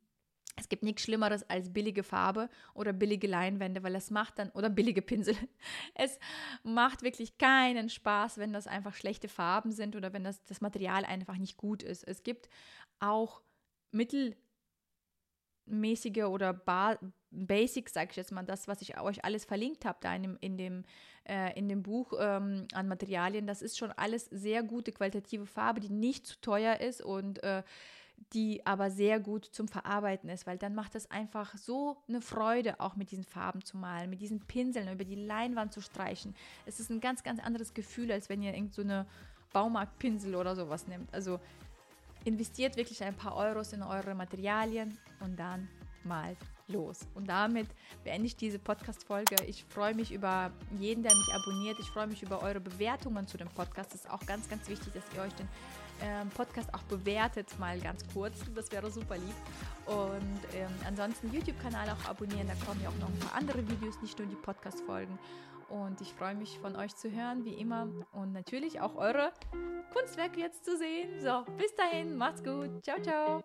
Es 0.58 0.70
gibt 0.70 0.84
nichts 0.84 1.04
Schlimmeres 1.04 1.48
als 1.50 1.72
billige 1.72 2.04
Farbe 2.04 2.50
oder 2.74 2.92
billige 2.92 3.28
Leinwände, 3.28 3.84
weil 3.84 3.96
es 3.96 4.10
macht 4.10 4.40
dann, 4.40 4.50
oder 4.52 4.70
billige 4.70 5.02
Pinsel. 5.02 5.36
Es 5.94 6.20
macht 6.64 7.04
wirklich 7.04 7.38
keinen 7.38 7.90
Spaß, 7.90 8.38
wenn 8.38 8.54
das 8.54 8.68
einfach 8.68 8.96
schlechte 8.96 9.28
Farben 9.28 9.72
sind 9.72 9.96
oder 9.96 10.14
wenn 10.14 10.24
das, 10.24 10.44
das 10.46 10.62
Material 10.62 11.06
einfach 11.06 11.38
nicht 11.38 11.58
gut 11.58 11.84
ist. 11.84 12.04
Es 12.04 12.24
gibt 12.24 12.50
auch 13.00 13.42
mittelmäßige 13.92 14.38
oder 16.26 16.54
ba 16.54 16.98
Basics, 17.30 17.94
sage 17.94 18.12
ich 18.12 18.16
jetzt 18.16 18.32
mal, 18.32 18.44
das, 18.44 18.68
was 18.68 18.82
ich 18.82 19.00
euch 19.00 19.26
alles 19.26 19.44
verlinkt 19.44 19.86
habe, 19.86 19.98
da 20.02 20.16
in 20.16 20.24
dem, 20.24 20.38
in 20.40 20.58
dem, 20.58 20.86
äh, 21.28 21.60
in 21.60 21.68
dem 21.68 21.84
Buch 21.84 22.14
ähm, 22.18 22.68
an 22.74 22.88
Materialien, 22.88 23.48
das 23.48 23.62
ist 23.62 23.78
schon 23.78 23.92
alles 23.92 24.26
sehr 24.26 24.64
gute 24.64 24.94
qualitative 24.94 25.46
Farbe, 25.46 25.82
die 25.82 25.90
nicht 25.90 26.26
zu 26.26 26.40
teuer 26.40 26.80
ist 26.80 27.02
und 27.02 27.44
äh, 27.44 27.64
die 28.34 28.66
aber 28.66 28.92
sehr 28.92 29.20
gut 29.20 29.46
zum 29.46 29.68
Verarbeiten 29.68 30.30
ist, 30.30 30.46
weil 30.46 30.58
dann 30.58 30.76
macht 30.76 30.96
es 30.96 31.10
einfach 31.10 31.56
so 31.58 31.98
eine 32.08 32.22
Freude, 32.22 32.80
auch 32.80 32.96
mit 32.96 33.12
diesen 33.12 33.24
Farben 33.24 33.64
zu 33.64 33.78
malen, 33.78 34.10
mit 34.10 34.22
diesen 34.22 34.42
Pinseln 34.42 34.92
über 34.92 35.06
die 35.06 35.16
Leinwand 35.16 35.74
zu 35.74 35.82
streichen. 35.82 36.36
Es 36.66 36.80
ist 36.80 36.90
ein 36.90 37.00
ganz, 37.00 37.24
ganz 37.24 37.42
anderes 37.42 37.74
Gefühl, 37.74 38.12
als 38.12 38.30
wenn 38.30 38.42
ihr 38.42 38.54
irgend 38.54 38.74
so 38.74 38.82
eine 38.82 39.06
Baumarktpinsel 39.54 40.36
oder 40.36 40.56
sowas 40.56 40.88
nimmt. 40.88 41.14
Also 41.14 41.40
investiert 42.26 42.76
wirklich 42.76 43.04
ein 43.04 43.16
paar 43.16 43.36
Euros 43.36 43.72
in 43.72 43.82
eure 43.82 44.14
Materialien 44.14 44.98
und 45.22 45.38
dann 45.40 45.70
malt 46.04 46.38
los. 46.68 47.08
Und 47.16 47.30
damit 47.30 47.68
beende 48.04 48.28
ich 48.28 48.36
diese 48.36 48.60
Podcast-Folge. 48.60 49.36
Ich 49.48 49.64
freue 49.66 49.96
mich 49.96 50.12
über 50.12 50.52
jeden, 50.78 51.04
der 51.04 51.16
mich 51.16 51.34
abonniert. 51.34 51.80
Ich 51.80 51.90
freue 51.90 52.08
mich 52.08 52.24
über 52.24 52.42
eure 52.42 52.60
Bewertungen 52.60 53.26
zu 53.28 53.38
dem 53.38 53.48
Podcast. 53.48 53.94
Es 53.94 54.02
ist 54.02 54.10
auch 54.10 54.26
ganz, 54.26 54.50
ganz 54.50 54.68
wichtig, 54.68 54.94
dass 54.94 55.04
ihr 55.16 55.22
euch 55.22 55.34
den 55.34 55.48
ähm, 56.02 56.30
Podcast 56.30 56.74
auch 56.74 56.84
bewertet, 56.84 57.58
mal 57.60 57.80
ganz 57.80 58.04
kurz. 58.14 58.36
Das 58.56 58.72
wäre 58.72 58.90
super 58.92 59.16
lieb. 59.16 59.36
Und 59.86 60.40
ähm, 60.54 60.68
ansonsten 60.86 61.32
YouTube-Kanal 61.34 61.90
auch 61.90 62.10
abonnieren. 62.10 62.48
Da 62.48 62.66
kommen 62.66 62.82
ja 62.82 62.90
auch 62.90 63.00
noch 63.00 63.10
ein 63.10 63.20
paar 63.20 63.36
andere 63.36 63.68
Videos, 63.68 64.02
nicht 64.02 64.18
nur 64.20 64.28
die 64.28 64.36
Podcast-Folgen. 64.36 65.18
Und 65.70 66.00
ich 66.00 66.14
freue 66.14 66.36
mich 66.36 66.60
von 66.60 66.76
euch 66.76 66.96
zu 66.96 67.12
hören, 67.12 67.44
wie 67.46 67.54
immer. 67.54 67.88
Und 68.14 68.34
natürlich 68.34 68.80
auch 68.80 68.96
eure 68.96 69.32
Kunstwerke 69.94 70.40
jetzt 70.40 70.64
zu 70.64 70.78
sehen. 70.78 71.22
So, 71.22 71.44
bis 71.58 71.76
dahin, 71.76 72.16
macht's 72.16 72.44
gut. 72.44 72.84
Ciao, 72.84 73.02
ciao. 73.02 73.44